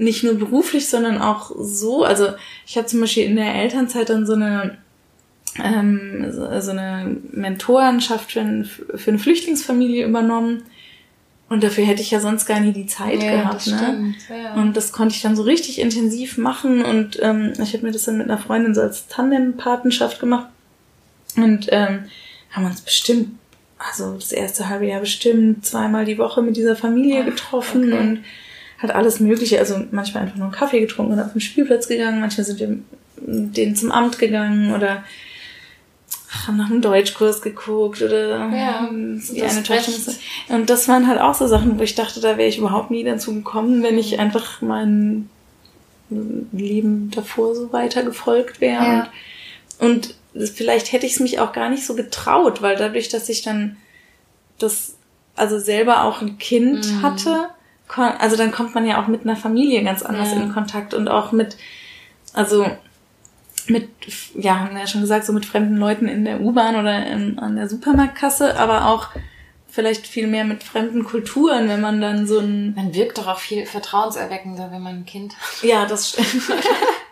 [0.00, 2.04] nicht nur beruflich, sondern auch so.
[2.04, 2.28] Also
[2.66, 4.78] ich habe zum Beispiel in der Elternzeit dann so eine
[5.62, 10.62] ähm, so eine Mentorenschaft für, für eine Flüchtlingsfamilie übernommen
[11.50, 13.66] und dafür hätte ich ja sonst gar nie die Zeit ja, gehabt.
[13.66, 13.76] ne?
[13.76, 14.54] Stimmt, ja.
[14.54, 16.84] Und das konnte ich dann so richtig intensiv machen.
[16.84, 20.46] Und ähm, ich habe mir das dann mit einer Freundin so als Tandem-Patenschaft gemacht.
[21.34, 22.04] Und ähm,
[22.52, 23.30] haben uns bestimmt,
[23.78, 27.98] also das erste halbe Jahr bestimmt zweimal die Woche mit dieser Familie getroffen okay.
[27.98, 28.24] und
[28.82, 29.58] hat alles Mögliche.
[29.58, 32.20] Also manchmal einfach nur einen Kaffee getrunken und auf den Spielplatz gegangen.
[32.20, 32.78] Manchmal sind wir
[33.16, 35.04] denen zum Amt gegangen oder
[36.46, 39.94] haben nach einem Deutschkurs geguckt oder ja, die eine Täuschung.
[40.48, 43.02] Und das waren halt auch so Sachen, wo ich dachte, da wäre ich überhaupt nie
[43.02, 45.28] dazu gekommen, wenn ich einfach mein
[46.52, 48.82] Leben davor so weiter gefolgt wäre.
[48.82, 49.10] Ja.
[49.78, 53.28] Und, und vielleicht hätte ich es mich auch gar nicht so getraut, weil dadurch, dass
[53.28, 53.76] ich dann
[54.58, 54.94] das,
[55.34, 57.02] also selber auch ein Kind mhm.
[57.02, 57.48] hatte,
[57.96, 60.40] also dann kommt man ja auch mit einer Familie ganz anders ja.
[60.40, 61.56] in Kontakt und auch mit,
[62.32, 62.66] also
[63.66, 63.88] mit,
[64.34, 67.38] ja, haben wir ja schon gesagt, so mit fremden Leuten in der U-Bahn oder in,
[67.38, 69.08] an der Supermarktkasse, aber auch
[69.68, 72.74] vielleicht viel mehr mit fremden Kulturen, wenn man dann so ein...
[72.74, 75.62] Man wirkt doch auch viel vertrauenserweckender, wenn man ein Kind hat.
[75.62, 76.42] Ja, das stimmt.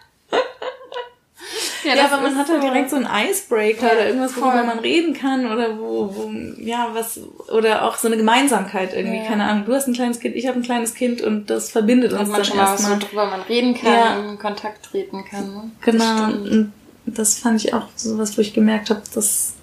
[1.85, 4.79] Ja, ja aber man hat halt direkt so einen Icebreaker ja, oder irgendwas, worüber man
[4.79, 7.20] reden kann oder wo, wo, ja, was,
[7.53, 9.24] oder auch so eine Gemeinsamkeit irgendwie, ja.
[9.24, 9.64] keine Ahnung.
[9.66, 12.41] Du hast ein kleines Kind, ich habe ein kleines Kind und das verbindet uns dann
[12.41, 12.76] erstmal.
[12.76, 14.31] So, worüber man reden kann, ja.
[14.31, 15.53] in Kontakt treten kann.
[15.53, 15.70] Ne?
[15.83, 16.24] Genau.
[16.24, 16.72] Und
[17.07, 19.55] das fand ich auch so was, wo ich gemerkt habe, das,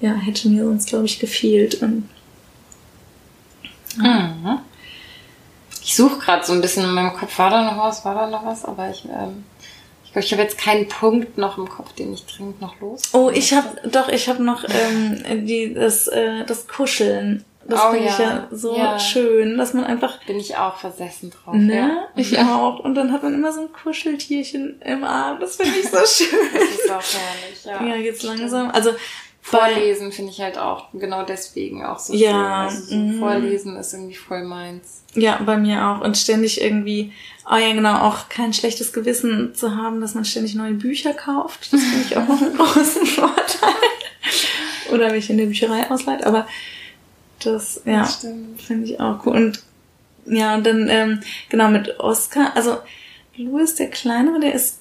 [0.00, 1.82] ja, hätte mir sonst, glaube ich, gefehlt.
[1.82, 2.08] Und,
[3.96, 4.60] mhm.
[5.82, 8.26] Ich suche gerade so ein bisschen in meinem Kopf, war da noch was, war da
[8.28, 9.44] noch was, aber ich, ähm,
[10.18, 13.02] ich glaube, ich habe jetzt keinen Punkt noch im Kopf, den ich dringend noch los.
[13.12, 17.44] Oh, ich habe doch, ich habe noch ähm, die das äh, das Kuscheln.
[17.66, 18.12] Das oh, finde ja.
[18.12, 18.98] ich ja so ja.
[18.98, 20.24] schön, dass man einfach.
[20.24, 21.54] Bin ich auch versessen drauf.
[21.54, 21.74] Ne?
[21.74, 22.08] Ja.
[22.16, 22.80] Ich auch.
[22.80, 25.38] Und dann hat man immer so ein Kuscheltierchen im Arm.
[25.38, 26.38] Das finde ich so schön.
[26.54, 27.84] das ist auch herrlich, ja.
[27.84, 28.70] Ja, jetzt langsam.
[28.70, 28.92] Also
[29.50, 32.34] Vorlesen finde ich halt auch genau deswegen auch so ja, schön.
[32.34, 33.18] Also so mm.
[33.18, 35.02] Vorlesen ist irgendwie voll meins.
[35.14, 36.00] Ja, bei mir auch.
[36.02, 37.12] Und ständig irgendwie,
[37.50, 41.72] oh ja, genau, auch kein schlechtes Gewissen zu haben, dass man ständig neue Bücher kauft.
[41.72, 43.74] Das finde ich auch noch einen großen Vorteil.
[44.92, 46.24] Oder welche in der Bücherei ausleiht.
[46.24, 46.46] Aber
[47.42, 49.34] das, ja, finde ich auch cool.
[49.34, 49.62] Und
[50.26, 52.76] ja, und dann, ähm, genau, mit Oscar, also
[53.36, 54.80] Louis, der Kleinere, der ist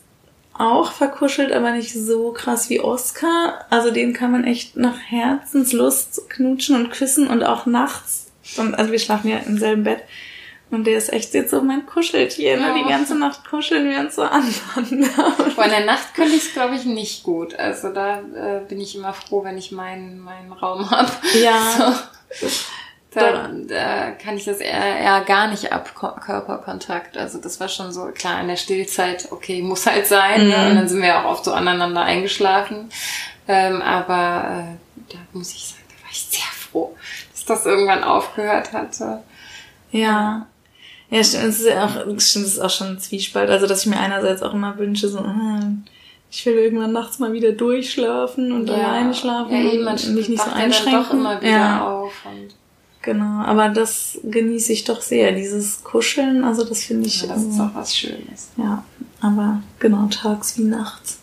[0.60, 3.66] auch verkuschelt, aber nicht so krass wie Oscar.
[3.70, 8.32] Also den kann man echt nach Herzenslust knutschen und küssen und auch nachts.
[8.58, 10.04] Und, also wir schlafen ja im selben Bett.
[10.70, 12.58] Und der ist echt jetzt so mein Kuscheltier.
[12.60, 12.76] Ne?
[12.84, 14.44] Die ganze Nacht kuscheln wir uns so an.
[14.44, 17.56] Vor in der Nacht könnte ich es, glaube ich, nicht gut.
[17.56, 21.12] Also da äh, bin ich immer froh, wenn ich meinen, meinen Raum habe.
[21.42, 22.00] Ja.
[22.30, 22.48] So.
[23.22, 27.18] Da, da kann ich das eher, eher gar nicht ab, Körperkontakt.
[27.18, 30.46] Also das war schon so, klar, in der Stillzeit, okay, muss halt sein.
[30.46, 30.50] Mhm.
[30.50, 30.70] Ne?
[30.70, 32.90] Und dann sind wir auch oft so aneinander eingeschlafen.
[33.48, 36.96] Ähm, aber äh, da muss ich sagen, da war ich sehr froh,
[37.34, 39.24] dass das irgendwann aufgehört hatte.
[39.92, 40.48] Ja.
[41.10, 43.50] Ja, stimmt, es ist ja auch, stimmt, es ist auch schon ein Zwiespalt.
[43.50, 45.86] Also, dass ich mir einerseits auch immer wünsche, so, hm,
[46.30, 48.76] ich will irgendwann nachts mal wieder durchschlafen und ja.
[48.76, 50.92] alleine schlafen ja, und mich nicht so einschränken.
[50.92, 51.88] Ja doch immer wieder ja.
[51.88, 52.12] auf.
[52.26, 52.54] Und
[53.08, 57.22] Genau, aber das genieße ich doch sehr, dieses Kuscheln, also das finde ich.
[57.22, 58.50] Ja, das ist auch was Schönes.
[58.58, 58.84] Ja,
[59.22, 61.20] aber genau, tags wie nachts.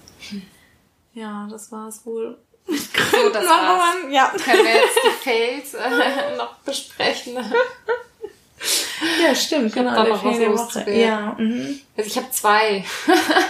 [1.13, 2.39] Ja, das war es wohl.
[2.67, 2.75] So,
[3.35, 3.97] das war's.
[4.11, 4.29] Ja.
[4.29, 7.35] Können wir jetzt die Fails äh, noch besprechen?
[9.23, 9.67] ja, stimmt.
[9.67, 10.91] Ich Genau, da noch was Woche.
[10.91, 11.81] Ja, mhm.
[11.99, 12.83] Also ich habe zwei.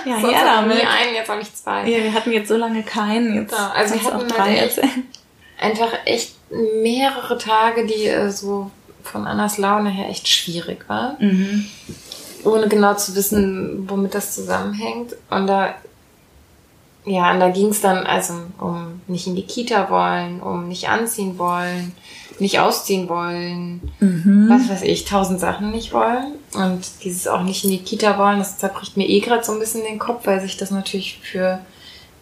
[0.07, 0.87] ja Sonst hatte ich nie damit.
[0.89, 1.89] einen, jetzt habe ich zwei.
[1.89, 3.43] Ja, wir hatten jetzt so lange keinen.
[3.43, 5.07] Jetzt Ja, also wir hatten auch halt drei erzählen.
[5.61, 8.71] Einfach echt mehrere Tage, die äh, so
[9.03, 11.17] von Annas Laune her echt schwierig waren.
[11.21, 11.65] Mhm.
[12.45, 15.15] ohne genau zu wissen, womit das zusammenhängt.
[15.31, 15.75] Und da,
[17.07, 20.89] ja, und da ging es dann also um nicht in die Kita wollen, um nicht
[20.91, 21.93] anziehen wollen,
[22.39, 24.47] nicht ausziehen wollen, Mhm.
[24.51, 26.35] was weiß ich, tausend Sachen nicht wollen.
[26.55, 29.59] Und dieses auch nicht in die Kita wollen, das zerbricht mir eh gerade so ein
[29.59, 31.61] bisschen den Kopf, weil sich das natürlich für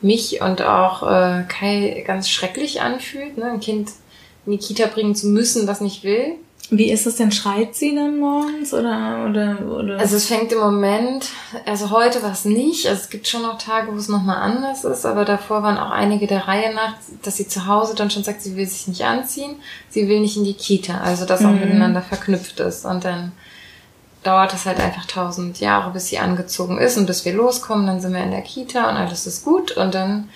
[0.02, 3.52] mich und auch äh, Kai ganz schrecklich anfühlt, ne?
[3.52, 3.90] ein Kind
[4.46, 6.34] in die Kita bringen zu müssen, was nicht will.
[6.70, 7.32] Wie ist es denn?
[7.32, 9.98] Schreit sie dann morgens oder oder oder?
[9.98, 11.28] Also es fängt im Moment,
[11.66, 14.84] also heute war es nicht, also es gibt schon noch Tage, wo es nochmal anders
[14.84, 18.24] ist, aber davor waren auch einige der Reihe nach, dass sie zu Hause dann schon
[18.24, 19.56] sagt, sie will sich nicht anziehen,
[19.90, 21.60] sie will nicht in die Kita, also das auch Mhm.
[21.60, 23.32] miteinander verknüpft ist und dann
[24.22, 28.00] dauert es halt einfach tausend Jahre, bis sie angezogen ist und bis wir loskommen, dann
[28.00, 29.72] sind wir in der Kita und alles ist gut.
[29.72, 30.28] Und dann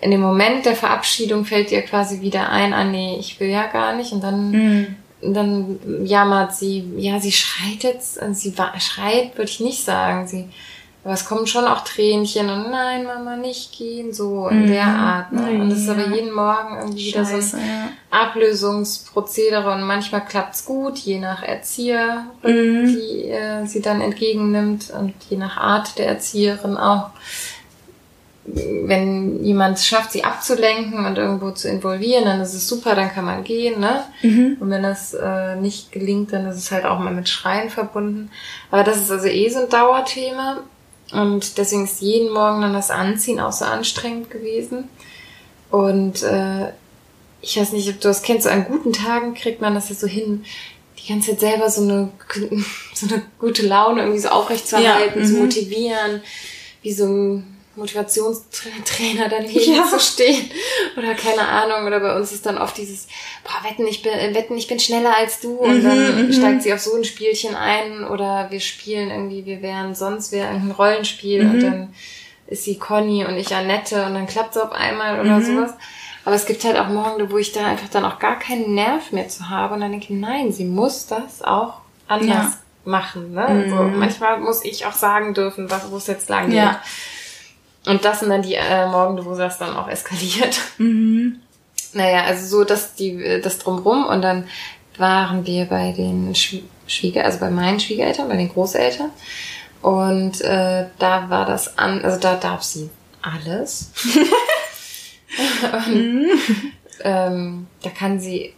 [0.00, 3.66] in dem Moment der Verabschiedung fällt ihr quasi wieder ein, ah nee, ich will ja
[3.66, 4.12] gar nicht.
[4.12, 4.96] Und dann Mhm.
[5.20, 10.48] dann jammert sie, ja, sie schreit jetzt, sie schreit, würde ich nicht sagen, sie,
[11.04, 14.66] aber es kommen schon auch Tränchen und nein, Mama, nicht gehen, so in Mhm.
[14.68, 15.32] der Art.
[15.32, 15.60] Ne?
[15.60, 17.88] Und das ist aber jeden Morgen irgendwie wieder so ein ja.
[18.10, 22.86] Ablösungsprozedere und manchmal klappt's gut, je nach Erzieher, Mhm.
[22.86, 27.10] die äh, sie dann entgegennimmt und je nach Art der Erzieherin auch.
[28.44, 33.12] Wenn jemand es schafft, sie abzulenken und irgendwo zu involvieren, dann ist es super, dann
[33.12, 34.02] kann man gehen, ne?
[34.22, 34.56] Mhm.
[34.58, 38.30] Und wenn das äh, nicht gelingt, dann ist es halt auch mal mit Schreien verbunden.
[38.72, 40.58] Aber das ist also eh so ein Dauerthema.
[41.12, 44.88] Und deswegen ist jeden Morgen dann das Anziehen auch so anstrengend gewesen.
[45.70, 46.68] Und äh,
[47.40, 49.94] ich weiß nicht, ob du das kennst, so an guten Tagen kriegt man das ja
[49.94, 50.44] so hin,
[50.98, 52.10] die ganze Zeit selber so eine,
[52.94, 55.40] so eine gute Laune irgendwie so aufrechtzuerhalten, Ja, zu mhm.
[55.40, 56.22] motivieren,
[56.82, 59.84] wie so ein Motivationstrainer daneben Ja.
[59.88, 60.50] zu stehen.
[60.96, 63.06] Oder keine Ahnung, oder bei uns ist dann oft dieses,
[63.44, 66.32] boah, wetten, ich bin, wetten, ich bin schneller als du und Mhm, dann mhm.
[66.32, 70.48] steigt sie auf so ein Spielchen ein oder wir spielen irgendwie, wir wären sonst wäre
[70.48, 71.60] irgendein Rollenspiel und Mhm.
[71.60, 71.94] dann
[72.46, 75.44] ist sie Conny und ich Annette und dann klappt es auf einmal oder Mhm.
[75.44, 75.70] sowas.
[76.24, 79.10] Aber es gibt halt auch Morgen, wo ich da einfach dann auch gar keinen Nerv
[79.10, 81.74] mehr zu habe und dann denke, nein, sie muss das auch
[82.06, 82.52] anders Ja.
[82.84, 83.32] machen.
[83.32, 83.44] Ne?
[83.44, 83.98] Also Mhm.
[83.98, 86.58] manchmal muss ich auch sagen dürfen, was, wo es jetzt lang geht.
[86.58, 86.80] Ja.
[87.86, 90.58] Und das sind dann die äh, Morgen, wo das dann auch eskaliert.
[90.78, 91.40] Mhm.
[91.94, 94.44] Naja, also so das, die, äh, das drumrum und dann
[94.98, 99.10] waren wir bei den Schw- Schwieger, also bei meinen Schwiegereltern, bei den Großeltern.
[99.80, 102.88] Und äh, da war das an, also da darf sie
[103.20, 103.90] alles.
[105.86, 106.28] und,
[107.02, 108.52] ähm, da kann sie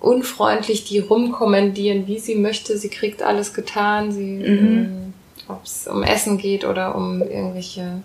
[0.00, 2.78] unfreundlich die rumkommandieren, wie sie möchte.
[2.78, 4.12] Sie kriegt alles getan.
[4.12, 5.14] Sie, ähm,
[5.48, 8.02] ob es um Essen geht oder um irgendwelche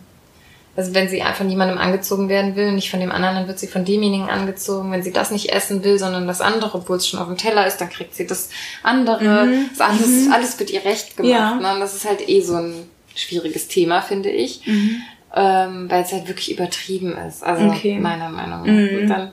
[0.81, 3.67] also wenn sie von jemandem angezogen werden will, nicht von dem anderen, dann wird sie
[3.67, 4.91] von demjenigen angezogen.
[4.91, 7.67] Wenn sie das nicht essen will, sondern das andere, obwohl es schon auf dem Teller
[7.67, 8.49] ist, dann kriegt sie das
[8.81, 9.45] andere.
[9.45, 9.69] Mhm.
[9.69, 11.31] Das alles, alles wird ihr recht gemacht.
[11.31, 11.55] Ja.
[11.55, 11.75] Ne?
[11.75, 12.73] Und das ist halt eh so ein
[13.13, 14.65] schwieriges Thema, finde ich.
[14.65, 15.01] Mhm.
[15.35, 17.43] Ähm, weil es halt wirklich übertrieben ist.
[17.43, 17.99] Also Okay.
[17.99, 19.29] meiner Meinung nach.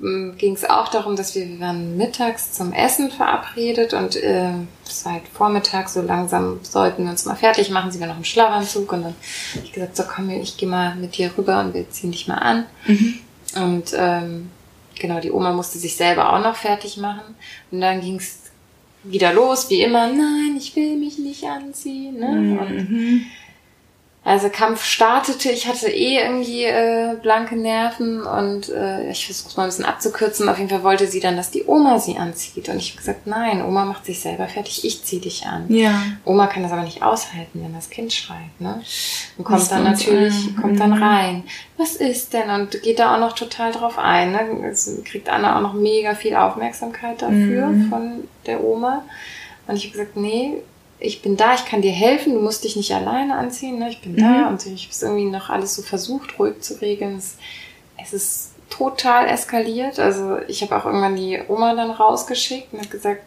[0.00, 4.52] Und ging es auch darum, dass wir, wir waren mittags zum Essen verabredet und äh,
[4.84, 7.90] seit Vormittag so langsam sollten wir uns mal fertig machen.
[7.90, 9.14] Sie war noch im Schlafanzug und dann
[9.54, 12.28] hab ich gesagt, so komm, ich gehe mal mit dir rüber und wir ziehen dich
[12.28, 12.66] mal an.
[12.86, 13.14] Mhm.
[13.56, 14.50] Und ähm,
[14.98, 17.34] genau, die Oma musste sich selber auch noch fertig machen.
[17.70, 18.38] Und dann ging es
[19.02, 22.18] wieder los, wie immer, nein, ich will mich nicht anziehen.
[22.18, 22.58] Ne?
[22.60, 23.22] Und Mhm.
[24.22, 29.56] Also Kampf startete, ich hatte eh irgendwie äh, blanke Nerven und äh, ich versuche es
[29.56, 30.46] mal ein bisschen abzukürzen.
[30.48, 32.68] Auf jeden Fall wollte sie dann, dass die Oma sie anzieht.
[32.68, 35.64] Und ich habe gesagt, nein, Oma macht sich selber fertig, ich zieh dich an.
[35.74, 36.02] Ja.
[36.26, 38.82] Oma kann das aber nicht aushalten, wenn das Kind schreit, ne?
[39.38, 40.56] Und kommt Liest dann natürlich, ein.
[40.60, 41.02] kommt dann Mhm.
[41.02, 41.44] rein.
[41.78, 42.50] Was ist denn?
[42.50, 44.68] Und geht da auch noch total drauf ein, ne?
[44.70, 47.88] Es kriegt Anna auch noch mega viel Aufmerksamkeit dafür Mhm.
[47.88, 49.02] von der Oma.
[49.66, 50.58] Und ich habe gesagt, nee,
[51.00, 53.88] ich bin da, ich kann dir helfen, du musst dich nicht alleine anziehen, ne?
[53.90, 54.48] Ich bin da Mhm.
[54.48, 57.16] und ich habe es irgendwie noch alles so versucht, ruhig zu regeln.
[57.16, 57.36] Es,
[58.02, 59.98] es ist total eskaliert.
[59.98, 63.22] Also ich habe auch irgendwann die Oma dann rausgeschickt und habe gesagt,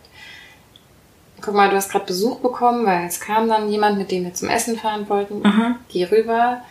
[1.42, 4.34] guck mal, du hast gerade Besuch bekommen, weil es kam dann jemand, mit dem wir
[4.34, 5.46] zum Essen fahren wollten.
[5.46, 5.76] Aha.
[5.90, 6.62] Geh rüber,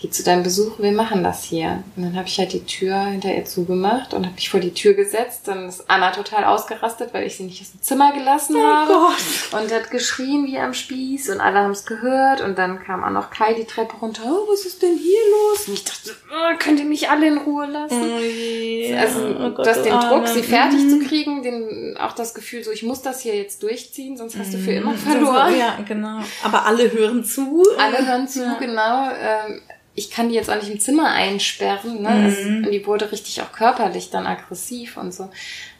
[0.00, 1.82] geh zu deinem Besuch, wir machen das hier.
[1.96, 4.72] Und dann habe ich halt die Tür hinter ihr zugemacht und habe mich vor die
[4.72, 5.48] Tür gesetzt.
[5.48, 8.92] Dann ist Anna total ausgerastet, weil ich sie nicht aus dem Zimmer gelassen habe.
[8.92, 9.60] Gott.
[9.60, 12.40] Und hat geschrien wie am Spieß und alle haben es gehört.
[12.40, 14.22] Und dann kam auch noch Kai die Treppe runter.
[14.24, 15.66] Oh, was ist denn hier los?
[15.66, 18.00] Und ich dachte, oh, könnt ihr mich alle in Ruhe lassen?
[18.00, 18.96] Oh je.
[18.96, 20.16] Also Oh Gott, das, du den Arme.
[20.24, 20.90] Druck, sie fertig Mhm.
[20.90, 24.54] zu kriegen, den, auch das Gefühl, so ich muss das hier jetzt durchziehen, sonst hast
[24.54, 24.96] du für immer Mhm.
[24.98, 25.58] verloren.
[25.58, 26.20] Ja, genau.
[26.44, 27.64] Aber alle hören zu.
[27.78, 28.56] Alle hören zu, Ja.
[28.60, 29.08] genau.
[29.10, 29.60] Ähm,
[29.98, 32.02] ich kann die jetzt auch nicht im Zimmer einsperren.
[32.02, 32.34] Ne?
[32.42, 32.64] Mhm.
[32.64, 35.28] Und die wurde richtig auch körperlich dann aggressiv und so.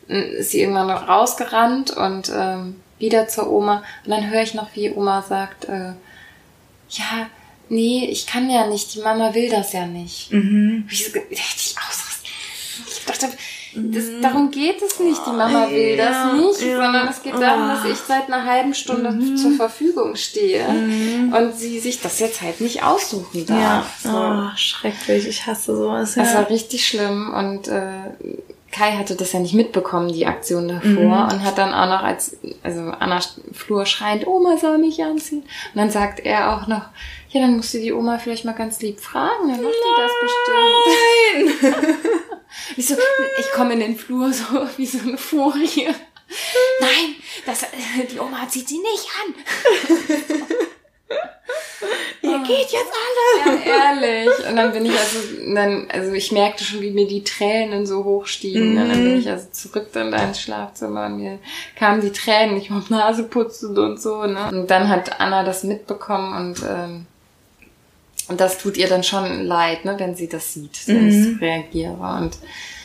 [0.09, 3.85] Dann ist sie irgendwann noch rausgerannt und ähm, wieder zur Oma.
[4.05, 5.93] Und dann höre ich noch, wie Oma sagt, äh,
[6.91, 7.31] ja,
[7.69, 10.33] nee, ich kann ja nicht, die Mama will das ja nicht.
[10.33, 10.85] Mhm.
[10.89, 12.31] Wie so, hätte ich ausrasten.
[12.89, 13.29] Ich dachte,
[13.79, 16.76] das, darum geht es nicht, die Mama will Ja, das nicht, ja.
[16.83, 17.74] sondern es geht darum, Oh.
[17.74, 22.61] dass ich seit einer halben Stunde zur Verfügung stehe und sie sich das jetzt halt
[22.61, 23.99] nicht aussuchen Ja, darf.
[24.03, 24.11] So.
[24.11, 25.26] oh, schrecklich.
[25.29, 26.14] Ich hasse sowas.
[26.14, 26.22] Ja.
[26.22, 27.91] Das war richtig schlimm und äh,
[28.70, 32.37] Kai hatte das ja nicht mitbekommen, die Aktion davor, und hat dann auch noch als,
[32.62, 33.18] also Anna
[33.53, 35.39] Flur schreiend, Oma soll mich anziehen.
[35.41, 36.83] Und dann sagt er auch noch,
[37.31, 40.12] ja, dann musst du die Oma vielleicht mal ganz lieb fragen, dann macht die das
[41.53, 41.97] bestimmt.
[42.76, 42.95] Wie so,
[43.39, 44.45] ich komme in den Flur so
[44.76, 45.89] wie so eine Furie.
[46.81, 47.16] Nein,
[47.47, 47.66] das,
[48.11, 49.35] die Oma zieht sie nicht an.
[52.20, 53.59] Ihr geht jetzt alle.
[53.64, 54.29] Ja, ehrlich.
[54.49, 55.18] Und dann bin ich also,
[55.55, 58.76] dann, also ich merkte schon, wie mir die Tränen so hochstiegen.
[58.76, 61.39] Und dann bin ich also zurück dann da ins Schlafzimmer und mir
[61.76, 64.49] kamen die Tränen, ich hab Nase putzen und so, ne.
[64.51, 67.07] Und dann hat Anna das mitbekommen und, ähm,
[68.29, 71.41] und das tut ihr dann schon leid, ne, wenn sie das sieht, wenn ich so
[71.41, 71.95] reagiere.
[71.95, 72.39] Und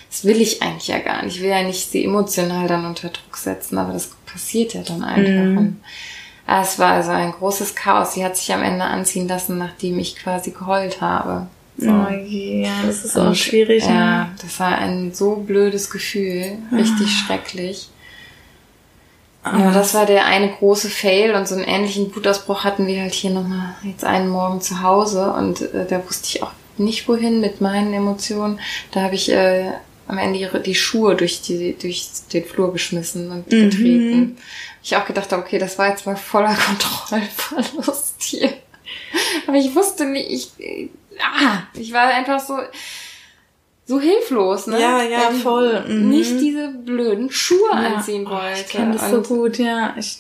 [0.09, 1.37] das will ich eigentlich ja gar nicht.
[1.37, 5.03] Ich will ja nicht sie emotional dann unter Druck setzen, aber das passiert ja dann
[5.03, 5.59] einfach.
[5.59, 5.81] Und,
[6.47, 8.13] ah, es war also ein großes Chaos.
[8.13, 11.47] Sie hat sich am Ende anziehen lassen, nachdem ich quasi geheult habe.
[11.77, 11.89] So.
[11.89, 13.83] Oh je, ja, das ist auch Und, schwierig.
[13.85, 14.29] Ja, ne?
[14.41, 16.57] das war ein so blödes Gefühl.
[16.71, 17.89] Richtig schrecklich.
[19.43, 23.13] Aber das war der eine große Fail und so einen ähnlichen Wutausbruch hatten wir halt
[23.13, 27.41] hier nochmal jetzt einen Morgen zu Hause und äh, da wusste ich auch nicht wohin
[27.41, 28.59] mit meinen Emotionen.
[28.91, 29.71] Da habe ich äh,
[30.07, 34.37] am Ende ihre, die Schuhe durch, die, durch den Flur geschmissen und getreten.
[34.81, 38.53] Ich auch gedacht okay, das war jetzt mal voller Kontrollverlust hier.
[39.47, 40.89] Aber ich wusste nicht, ich, äh,
[41.19, 42.57] ah, ich war einfach so,
[43.85, 44.79] so hilflos, ne?
[44.79, 45.83] Ja, ja, Weil ich voll.
[45.87, 46.09] Mhm.
[46.09, 47.95] Nicht diese blöden Schuhe Ja.
[47.95, 48.61] anziehen Oh, wollte.
[48.61, 49.93] Ich kenne das so und, gut, ja.
[49.97, 50.19] Ich,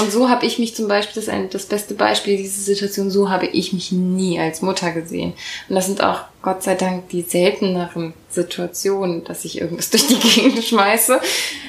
[0.00, 3.10] und so habe ich mich zum Beispiel, das ist ein, das beste Beispiel dieser Situation,
[3.10, 5.34] so habe ich mich nie als Mutter gesehen.
[5.68, 10.16] Und das sind auch Gott sei Dank die selteneren Situationen, dass ich irgendwas durch die
[10.18, 11.20] Gegend schmeiße.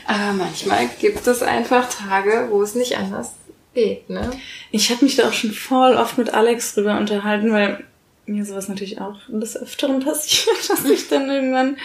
[0.08, 3.32] Aber manchmal gibt es einfach Tage, wo es nicht anders
[3.74, 4.30] geht, ne?
[4.72, 7.84] ich habe mich da auch schon voll oft mit Alex drüber unterhalten, weil
[8.26, 11.78] mir sowas natürlich auch des Öfteren passiert, dass ich dann irgendwann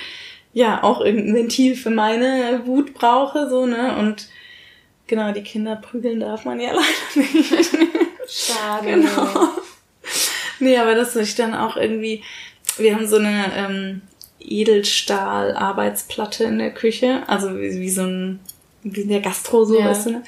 [0.53, 3.97] ja auch irgendein Ventil für meine Wut brauche, so, ne?
[3.99, 4.28] Und
[5.07, 7.70] genau, die Kinder prügeln darf man ja leider nicht.
[8.28, 8.86] Schade.
[8.86, 9.49] Genau.
[10.61, 12.22] Nee, aber dass ich dann auch irgendwie,
[12.78, 14.03] wir haben so eine ähm,
[14.41, 18.41] Edelstahl-Arbeitsplatte in der Küche, also wie, wie so ein,
[18.82, 19.86] wie in der Gastro so, Ja.
[19.86, 20.22] weißt du, ne?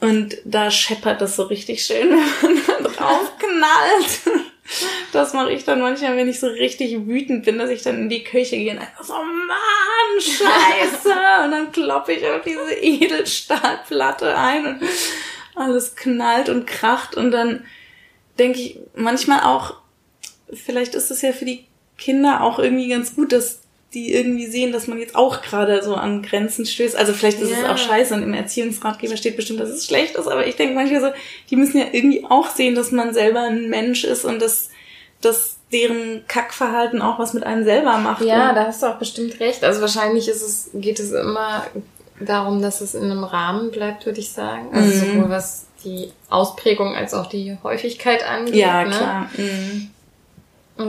[0.00, 2.10] Und da scheppert das so richtig schön,
[2.40, 4.42] wenn man da drauf knallt.
[5.12, 8.08] Das mache ich dann manchmal, wenn ich so richtig wütend bin, dass ich dann in
[8.08, 11.08] die Küche gehe und einfach so, Mann, scheiße!
[11.44, 14.82] Und dann kloppe ich auf diese Edelstahlplatte ein und
[15.54, 17.64] alles knallt und kracht und dann
[18.38, 19.74] denke ich manchmal auch,
[20.52, 21.66] vielleicht ist es ja für die
[21.98, 23.61] Kinder auch irgendwie ganz gut, dass
[23.94, 26.96] die irgendwie sehen, dass man jetzt auch gerade so an Grenzen stößt.
[26.96, 27.72] Also vielleicht ist es Ja.
[27.72, 31.00] auch scheiße und im Erziehungsratgeber steht bestimmt, dass es schlecht ist, aber ich denke manchmal
[31.02, 31.08] so,
[31.50, 34.70] die müssen ja irgendwie auch sehen, dass man selber ein Mensch ist und dass,
[35.20, 38.22] dass deren Kackverhalten auch was mit einem selber macht.
[38.24, 39.62] Ja, und, da hast du auch bestimmt recht.
[39.64, 41.66] Also wahrscheinlich ist es, geht es immer
[42.20, 44.68] darum, dass es in einem Rahmen bleibt, würde ich sagen.
[44.72, 45.12] Also Mhm.
[45.14, 48.54] sowohl was die Ausprägung als auch die Häufigkeit angeht.
[48.54, 48.90] ja ne?
[48.90, 49.30] klar.
[49.36, 49.90] Mhm.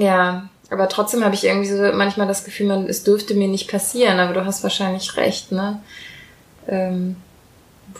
[0.01, 3.70] Ja, aber trotzdem habe ich irgendwie so manchmal das Gefühl, man, es dürfte mir nicht
[3.70, 5.82] passieren, aber du hast wahrscheinlich recht, ne?
[6.68, 7.16] Ähm,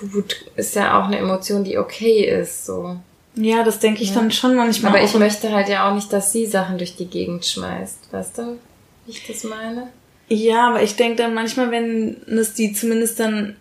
[0.02, 2.98] Wut ist ja auch eine Emotion, die okay ist, so.
[3.36, 4.92] Ja, das denke ich dann schon manchmal.
[4.92, 8.38] Aber ich möchte halt ja auch nicht, dass sie Sachen durch die Gegend schmeißt, weißt
[8.38, 8.60] du,
[9.06, 9.88] wie ich das meine?
[10.30, 13.56] Ja, aber ich denke dann manchmal, wenn es die zumindest dann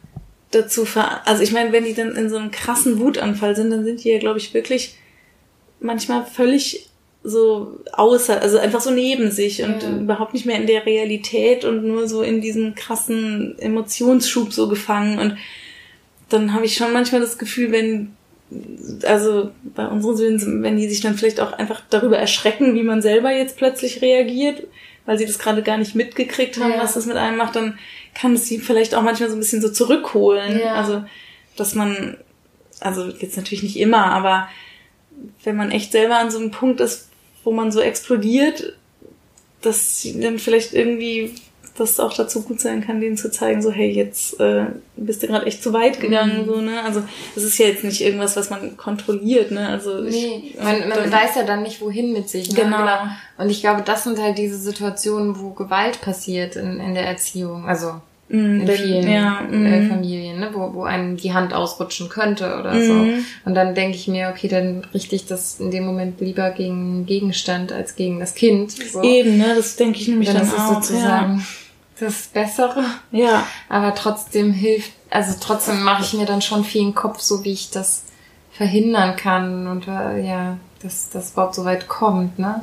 [0.50, 1.26] dazu ver...
[1.26, 4.10] Also ich meine, wenn die dann in so einem krassen Wutanfall sind, dann sind die
[4.10, 4.96] ja, glaube ich, wirklich
[5.80, 6.88] manchmal völlig
[7.24, 9.90] so außer, also einfach so neben sich und Ja.
[10.00, 15.18] überhaupt nicht mehr in der Realität und nur so in diesem krassen Emotionsschub so gefangen.
[15.18, 15.36] Und
[16.28, 18.16] dann habe ich schon manchmal das Gefühl, wenn,
[19.04, 23.02] also bei unseren Söhnen, wenn die sich dann vielleicht auch einfach darüber erschrecken, wie man
[23.02, 24.64] selber jetzt plötzlich reagiert,
[25.06, 26.82] weil sie das gerade gar nicht mitgekriegt haben, Ja.
[26.82, 27.78] was das mit einem macht, dann
[28.14, 30.58] kann es sie vielleicht auch manchmal so ein bisschen so zurückholen.
[30.58, 30.74] Ja.
[30.74, 31.04] Also,
[31.56, 32.16] dass man,
[32.80, 34.48] also jetzt natürlich nicht immer, aber
[35.44, 37.08] wenn man echt selber an so einem Punkt ist,
[37.44, 38.74] wo man so explodiert,
[39.60, 41.34] dass sie dann vielleicht irgendwie
[41.76, 44.66] das auch dazu gut sein kann, denen zu zeigen, so hey, jetzt äh,
[44.96, 46.46] bist du gerade echt zu weit gegangen, mhm.
[46.46, 46.82] so ne.
[46.82, 47.02] Also
[47.34, 49.68] das ist ja jetzt nicht irgendwas, was man kontrolliert, ne.
[49.68, 52.50] Also nee, ich, man, man weiß ja dann nicht, wohin mit sich.
[52.50, 52.56] Ne?
[52.62, 52.78] Genau.
[52.78, 52.98] genau.
[53.38, 57.66] Und ich glaube, das sind halt diese Situationen, wo Gewalt passiert in, in der Erziehung.
[57.66, 58.00] Also
[58.32, 59.88] mm, in vielen ja, äh, mm.
[59.88, 62.86] Familien, ne, wo, wo einem die Hand ausrutschen könnte oder mm.
[62.86, 63.24] so.
[63.44, 67.06] Und dann denke ich mir, okay, dann richte ich das in dem Moment lieber gegen
[67.06, 68.72] Gegenstand als gegen das Kind.
[68.72, 69.02] So.
[69.02, 70.74] Eben, ne, das denke ich nämlich dann, dann auch.
[70.74, 71.38] sozusagen.
[71.38, 71.44] Ja
[72.02, 72.84] das Bessere.
[73.10, 73.46] Ja.
[73.68, 77.52] Aber trotzdem hilft, also trotzdem mache ich mir dann schon viel im Kopf, so wie
[77.52, 78.04] ich das
[78.50, 82.62] verhindern kann und äh, ja, dass das überhaupt so weit kommt, ne?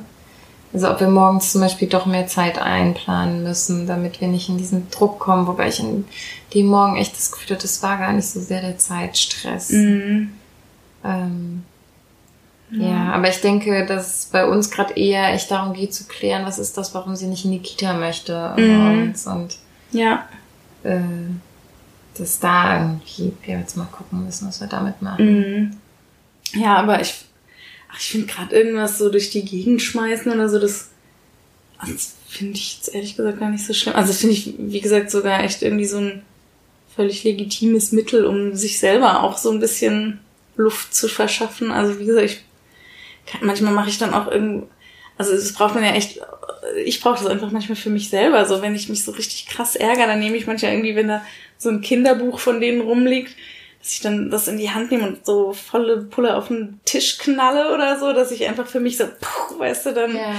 [0.72, 4.58] Also ob wir morgens zum Beispiel doch mehr Zeit einplanen müssen, damit wir nicht in
[4.58, 6.06] diesen Druck kommen, wobei ich in
[6.54, 9.72] dem Morgen echt das Gefühl hatte, das war gar nicht so sehr der Zeitstress.
[9.72, 10.34] Mhm.
[11.04, 11.64] Ähm,
[12.72, 16.60] ja, aber ich denke, dass bei uns gerade eher echt darum geht zu klären, was
[16.60, 19.16] ist das, warum sie nicht in die Kita möchte mhm.
[19.26, 19.58] und
[19.92, 20.28] ja.
[20.84, 21.00] Äh,
[22.18, 25.26] dass da irgendwie wir jetzt mal gucken müssen, was wir damit machen.
[25.26, 25.78] Mhm.
[26.54, 27.26] Ja, aber ich,
[27.92, 30.90] ach, ich finde gerade irgendwas so durch die Gegend schmeißen oder so, das,
[31.82, 33.96] das finde ich jetzt ehrlich gesagt gar nicht so schlimm.
[33.96, 36.22] Also finde ich, wie gesagt, sogar echt irgendwie so ein
[36.96, 40.20] völlig legitimes Mittel, um sich selber auch so ein bisschen
[40.56, 41.72] Luft zu verschaffen.
[41.72, 42.44] Also wie gesagt, ich
[43.42, 44.68] manchmal mache ich dann auch irgendwie,
[45.18, 46.20] also das braucht man ja echt,
[46.86, 48.46] ich brauche das einfach manchmal für mich selber.
[48.46, 51.26] So, wenn ich mich so richtig krass ärgere, dann nehme ich manchmal irgendwie, wenn da
[51.58, 53.36] so ein Kinderbuch von denen rumliegt,
[53.80, 57.18] dass ich dann das in die Hand nehme und so volle Pulle auf den Tisch
[57.18, 60.16] knalle oder so, dass ich einfach für mich so, puh, weißt du, dann.
[60.16, 60.36] Ja.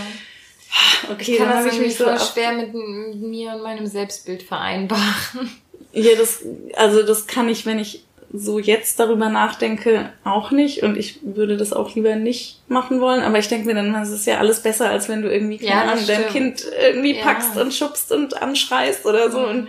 [1.10, 5.50] Okay, dann habe ich mich so schwer mit mir und meinem Selbstbild vereinbaren.
[5.92, 6.44] Ja, das,
[6.76, 10.82] also das kann ich, wenn ich so jetzt darüber nachdenke, auch nicht.
[10.82, 13.22] Und ich würde das auch lieber nicht machen wollen.
[13.22, 15.70] Aber ich denke mir dann, es ist ja alles besser, als wenn du irgendwie, keine
[15.70, 17.24] ja, Ahnung, dein Kind irgendwie ja.
[17.24, 19.40] packst und schubst und anschreist oder so.
[19.40, 19.68] Und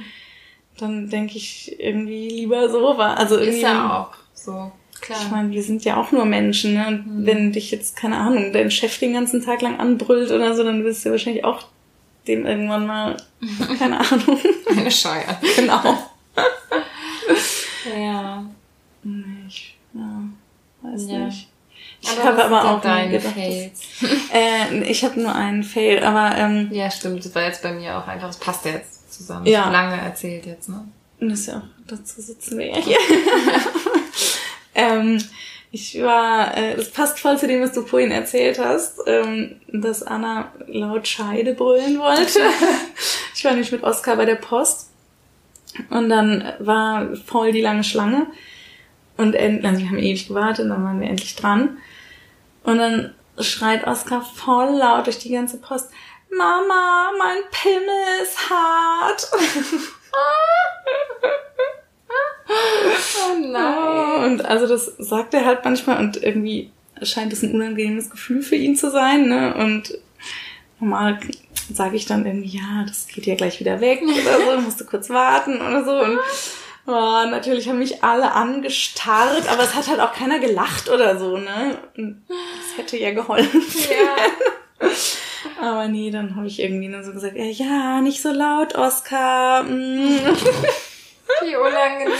[0.81, 3.17] dann denke ich irgendwie lieber so war.
[3.17, 4.71] Also irgendwie, ist ja auch so.
[5.01, 5.19] Klar.
[5.21, 6.87] Ich meine, wir sind ja auch nur Menschen, ne?
[6.87, 7.25] Und mhm.
[7.25, 10.83] wenn dich jetzt, keine Ahnung, dein Chef den ganzen Tag lang anbrüllt oder so, dann
[10.83, 11.65] wirst du wahrscheinlich auch
[12.27, 13.17] dem irgendwann mal,
[13.79, 14.39] keine Ahnung.
[14.69, 15.39] Eine Scheuer.
[15.55, 15.81] Genau.
[17.97, 18.45] Ja.
[19.47, 20.21] Ich, ja,
[20.83, 21.25] weiß ja.
[21.25, 21.47] nicht.
[21.99, 23.81] Ich habe aber auch deine gedacht, Fails.
[24.33, 27.25] äh, ich habe nur einen Fail, aber ähm, ja, stimmt.
[27.25, 28.27] Das war jetzt bei mir auch einfach.
[28.27, 29.45] Das passt ja jetzt zusammen.
[29.45, 29.69] Ja.
[29.69, 30.85] Lange erzählt jetzt, ne?
[31.19, 32.97] Das ist ja auch dazu sitzen wir ja hier.
[34.75, 35.23] ähm,
[35.71, 40.03] ich war, äh, das passt voll zu dem, was du vorhin erzählt hast, ähm, dass
[40.03, 42.39] Anna laut Scheide brüllen wollte.
[43.35, 44.89] ich war nämlich mit Oskar bei der Post
[45.89, 48.27] und dann war voll die lange Schlange.
[49.17, 51.77] Und also wir haben ewig gewartet, dann waren wir endlich dran.
[52.63, 55.89] Und dann schreit Oskar voll laut durch die ganze Post,
[56.35, 59.29] Mama, mein Pimmel ist hart.
[62.47, 64.31] oh nein.
[64.31, 66.71] Und also das sagt er halt manchmal und irgendwie
[67.01, 69.53] scheint es ein unangenehmes Gefühl für ihn zu sein, ne?
[69.55, 69.97] Und
[70.79, 71.19] normal
[71.73, 74.85] sage ich dann irgendwie, ja, das geht ja gleich wieder weg oder so, musst du
[74.85, 75.99] kurz warten oder so.
[75.99, 76.19] Und
[76.87, 81.37] oh, natürlich haben mich alle angestarrt, aber es hat halt auch keiner gelacht oder so,
[81.37, 81.77] ne?
[81.97, 83.61] Und das hätte ja geholfen.
[83.89, 84.89] Ja.
[85.59, 89.63] aber nee, dann habe ich irgendwie nur so gesagt, ja, nicht so laut, Oscar.
[89.63, 90.19] Mm.
[91.43, 92.13] Wie unangenehm,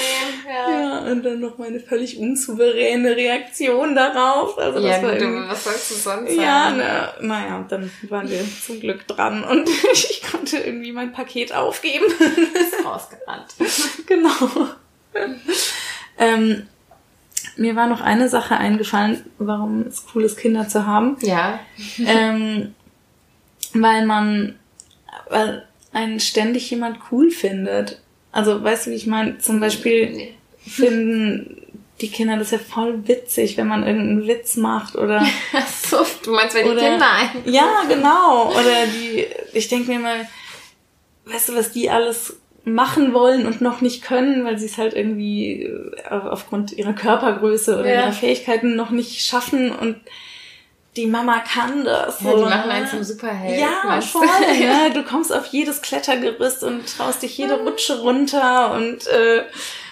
[0.48, 0.72] ja.
[0.72, 4.58] Ja, und dann noch meine völlig unsouveräne Reaktion darauf.
[4.58, 6.42] Also ja, das war du, was sollst du sonst sagen?
[6.42, 11.54] Ja, ne, naja, dann waren wir zum Glück dran und ich konnte irgendwie mein Paket
[11.54, 12.06] aufgeben.
[12.06, 13.56] Ist rausgerannt.
[14.08, 14.70] genau.
[16.18, 16.68] ähm,
[17.58, 21.18] mir war noch eine Sache eingefallen, warum es cool ist, Kinder zu haben.
[21.22, 21.60] Ja.
[22.00, 22.74] ähm,
[23.74, 24.60] weil man,
[25.30, 28.02] weil einen ständig jemand cool findet.
[28.32, 29.38] Also, weißt du, wie ich meine?
[29.40, 30.30] Zum Beispiel
[30.66, 31.58] finden
[32.02, 35.26] die Kinder das ja voll witzig, wenn man irgendeinen Witz macht oder.
[35.84, 37.30] so, du meinst, wenn die Kinder ein.
[37.46, 38.52] Ja, genau.
[38.52, 40.28] Oder die, ich denke mir mal,
[41.26, 44.94] weißt du, was die alles machen wollen und noch nicht können, weil sie es halt
[44.94, 48.02] irgendwie äh, aufgrund ihrer Körpergröße oder ja.
[48.02, 49.96] ihrer Fähigkeiten noch nicht schaffen und
[50.96, 52.22] die Mama kann das.
[52.22, 53.60] Ja, die machen einen zum Superheld.
[53.60, 54.28] Ja, voll.
[54.60, 54.92] Ne?
[54.94, 59.44] Du kommst auf jedes Klettergerüst und traust dich jede Rutsche runter und äh,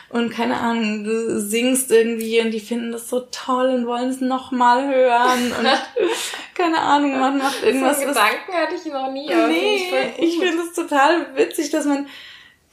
[0.09, 4.21] und keine Ahnung, du singst irgendwie und die finden das so toll und wollen es
[4.21, 5.67] nochmal hören und
[6.55, 7.99] keine Ahnung, man macht irgendwas.
[7.99, 9.27] So Gedanken hatte ich noch nie.
[9.27, 12.07] Nee, ich finde es total witzig, dass man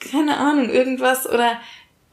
[0.01, 1.61] keine Ahnung, irgendwas oder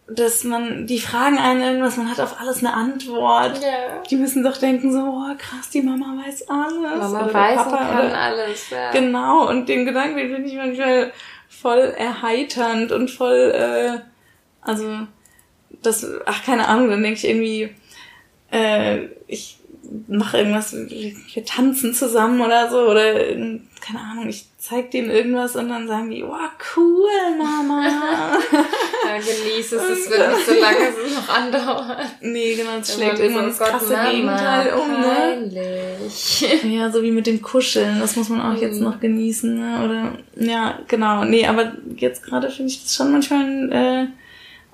[0.08, 3.62] dass man, die fragen einen irgendwas, man hat auf alles eine Antwort.
[3.62, 4.02] Ja.
[4.10, 7.00] Die müssen doch denken so, oh krass, die Mama weiß alles.
[7.00, 8.70] Mama Oder der weiß Papa kann oder- alles.
[8.70, 8.92] Ja.
[8.92, 11.14] Genau, und den Gedanken den finde ich manchmal
[11.48, 14.00] voll erheiternd und voll, äh,
[14.62, 15.08] also,
[15.82, 17.74] das, ach, keine Ahnung, dann denke ich irgendwie,
[18.52, 19.58] äh, ich
[20.08, 23.36] mache irgendwas, wir, tanzen zusammen oder so, oder,
[23.84, 27.84] keine Ahnung, ich zeig denen irgendwas und dann sagen die, wow, cool, Mama.
[29.06, 32.08] Ja, genieß es, es wird nicht so lange es noch andauern.
[32.22, 36.74] nee, genau, es Wenn schlägt irgendwann so, das krasse Mama, Gegenteil um, ne?
[36.74, 39.84] Ja, so wie mit dem Kuscheln, das muss man auch jetzt noch genießen, ne?
[39.84, 41.26] Oder ja, genau.
[41.26, 44.08] Nee, aber jetzt gerade finde ich das schon manchmal ein, äh,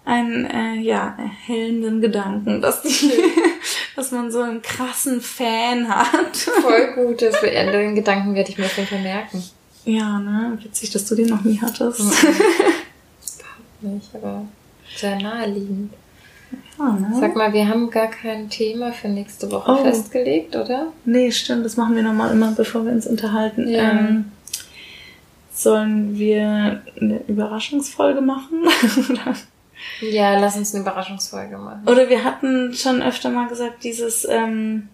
[0.09, 3.11] einen äh, ja, erhellenden Gedanken, dass die,
[3.95, 6.35] dass man so einen krassen Fan hat.
[6.35, 9.43] Voll gut, das, den Gedanken werde ich mir auf jeden Fall merken.
[9.85, 10.57] Ja, ne?
[10.61, 11.99] Witzig, dass du den noch nie hattest.
[13.81, 14.45] Nicht, aber
[14.95, 15.93] sehr naheliegend.
[16.79, 17.15] Ja, ne?
[17.19, 19.83] Sag mal, wir haben gar kein Thema für nächste Woche Oh.
[19.83, 20.87] festgelegt, oder?
[21.05, 23.67] Nee, stimmt, das machen wir nochmal immer, bevor wir uns unterhalten.
[23.67, 23.91] Ja.
[23.91, 24.31] Ähm,
[25.53, 28.63] sollen wir eine Überraschungsfolge machen?
[30.01, 31.87] Ja, lass uns eine Überraschungsfolge machen.
[31.87, 34.89] Oder wir hatten schon öfter mal gesagt, dieses ähm,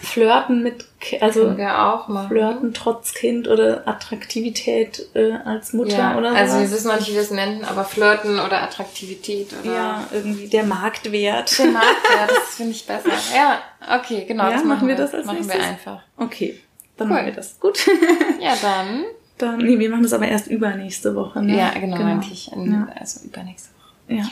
[0.00, 0.84] Flirten mit,
[1.20, 2.26] also wir.
[2.28, 7.08] Flirten trotz Kind oder Attraktivität äh, als Mutter Ja, oder also wir wissen noch nicht,
[7.10, 11.58] wie wir es nennen, aber Flirten oder Attraktivität oder Ja, irgendwie der Marktwert.
[11.58, 11.86] der Markt,
[12.18, 13.10] ja, das finde ich besser.
[13.34, 13.60] Ja,
[13.98, 14.44] okay, genau.
[14.44, 15.56] Ja, das machen wir das als Machen nächstes?
[15.58, 16.00] wir einfach.
[16.16, 16.58] Okay,
[16.96, 17.14] dann Cool.
[17.14, 17.60] machen wir das.
[17.60, 17.86] Gut.
[18.40, 19.04] Ja, dann.
[19.38, 21.40] dann, nee, wir machen das aber erst übernächste Woche.
[21.42, 21.56] Ne?
[21.56, 22.52] Ja, genau, meinte ich.
[22.52, 22.88] In, Ja.
[22.98, 23.73] Also übernächste Woche.
[24.08, 24.24] Ja.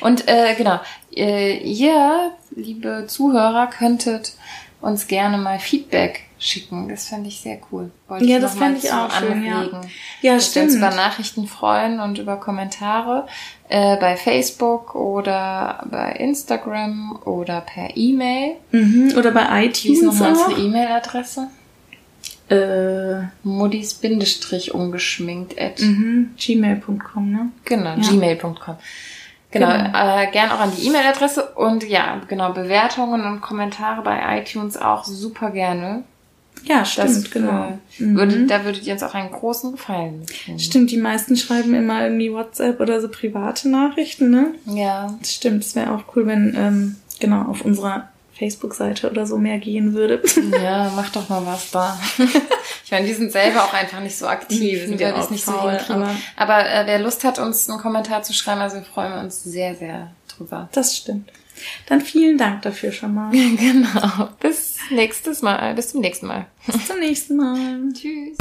[0.00, 0.80] Und äh, genau,
[1.14, 4.34] äh, ihr, liebe Zuhörer, könntet
[4.80, 6.88] uns gerne mal Feedback schicken.
[6.88, 7.90] Das fände ich sehr cool.
[8.08, 9.60] Wollte Ja, das fände ich auch schön, ja.
[9.60, 9.80] Anregen.
[10.22, 10.84] Ja, Dass wir uns stimmt.
[10.84, 13.26] über Nachrichten freuen und über Kommentare
[13.68, 18.56] äh, bei Facebook oder bei Instagram oder per E-Mail.
[18.72, 19.14] Mhm.
[19.16, 21.48] Oder bei Wie ist iTunes nochmal unsere E-Mail-Adresse?
[22.52, 26.30] Äh, Muddis Bindestrich ungeschminkt at mhm.
[26.38, 27.50] gmail.com, ne?
[27.64, 28.08] Genau, Ja.
[28.08, 28.76] gmail.com.
[29.50, 29.72] Genau, Genau.
[29.72, 35.04] Äh, gern auch an die E-Mail-Adresse und ja, genau, Bewertungen und Kommentare bei iTunes auch
[35.04, 36.04] super gerne.
[36.64, 37.64] Ja, stimmt, Das genau.
[37.68, 40.60] äh, würde, da würdet ihr uns auch einen großen Gefallen mitnehmen.
[40.60, 44.54] Stimmt, die meisten schreiben immer irgendwie WhatsApp oder so private Nachrichten, ne?
[44.66, 48.08] Ja, Das stimmt, es wäre auch cool, wenn ähm, genau auf unserer
[48.42, 50.22] Facebook-Seite oder so mehr gehen würde.
[50.62, 51.98] ja, mach doch mal was da.
[52.84, 55.26] ich meine, wir sind selber auch einfach nicht so aktiv, Nee, sind wir wir es
[55.26, 56.02] auch nicht so faul, hinkriegen.
[56.02, 59.44] aber- Aber, äh, wer Lust hat, uns einen Kommentar zu schreiben, also wir freuen uns
[59.44, 60.68] sehr, sehr drüber.
[60.72, 61.30] Das stimmt.
[61.86, 63.30] Dann vielen Dank dafür schon mal.
[63.56, 64.28] genau.
[64.40, 65.74] Bis nächstes Mal.
[65.74, 66.46] Bis zum nächsten Mal.
[66.66, 67.78] Bis zum nächsten Mal.
[67.92, 68.36] Tschüss.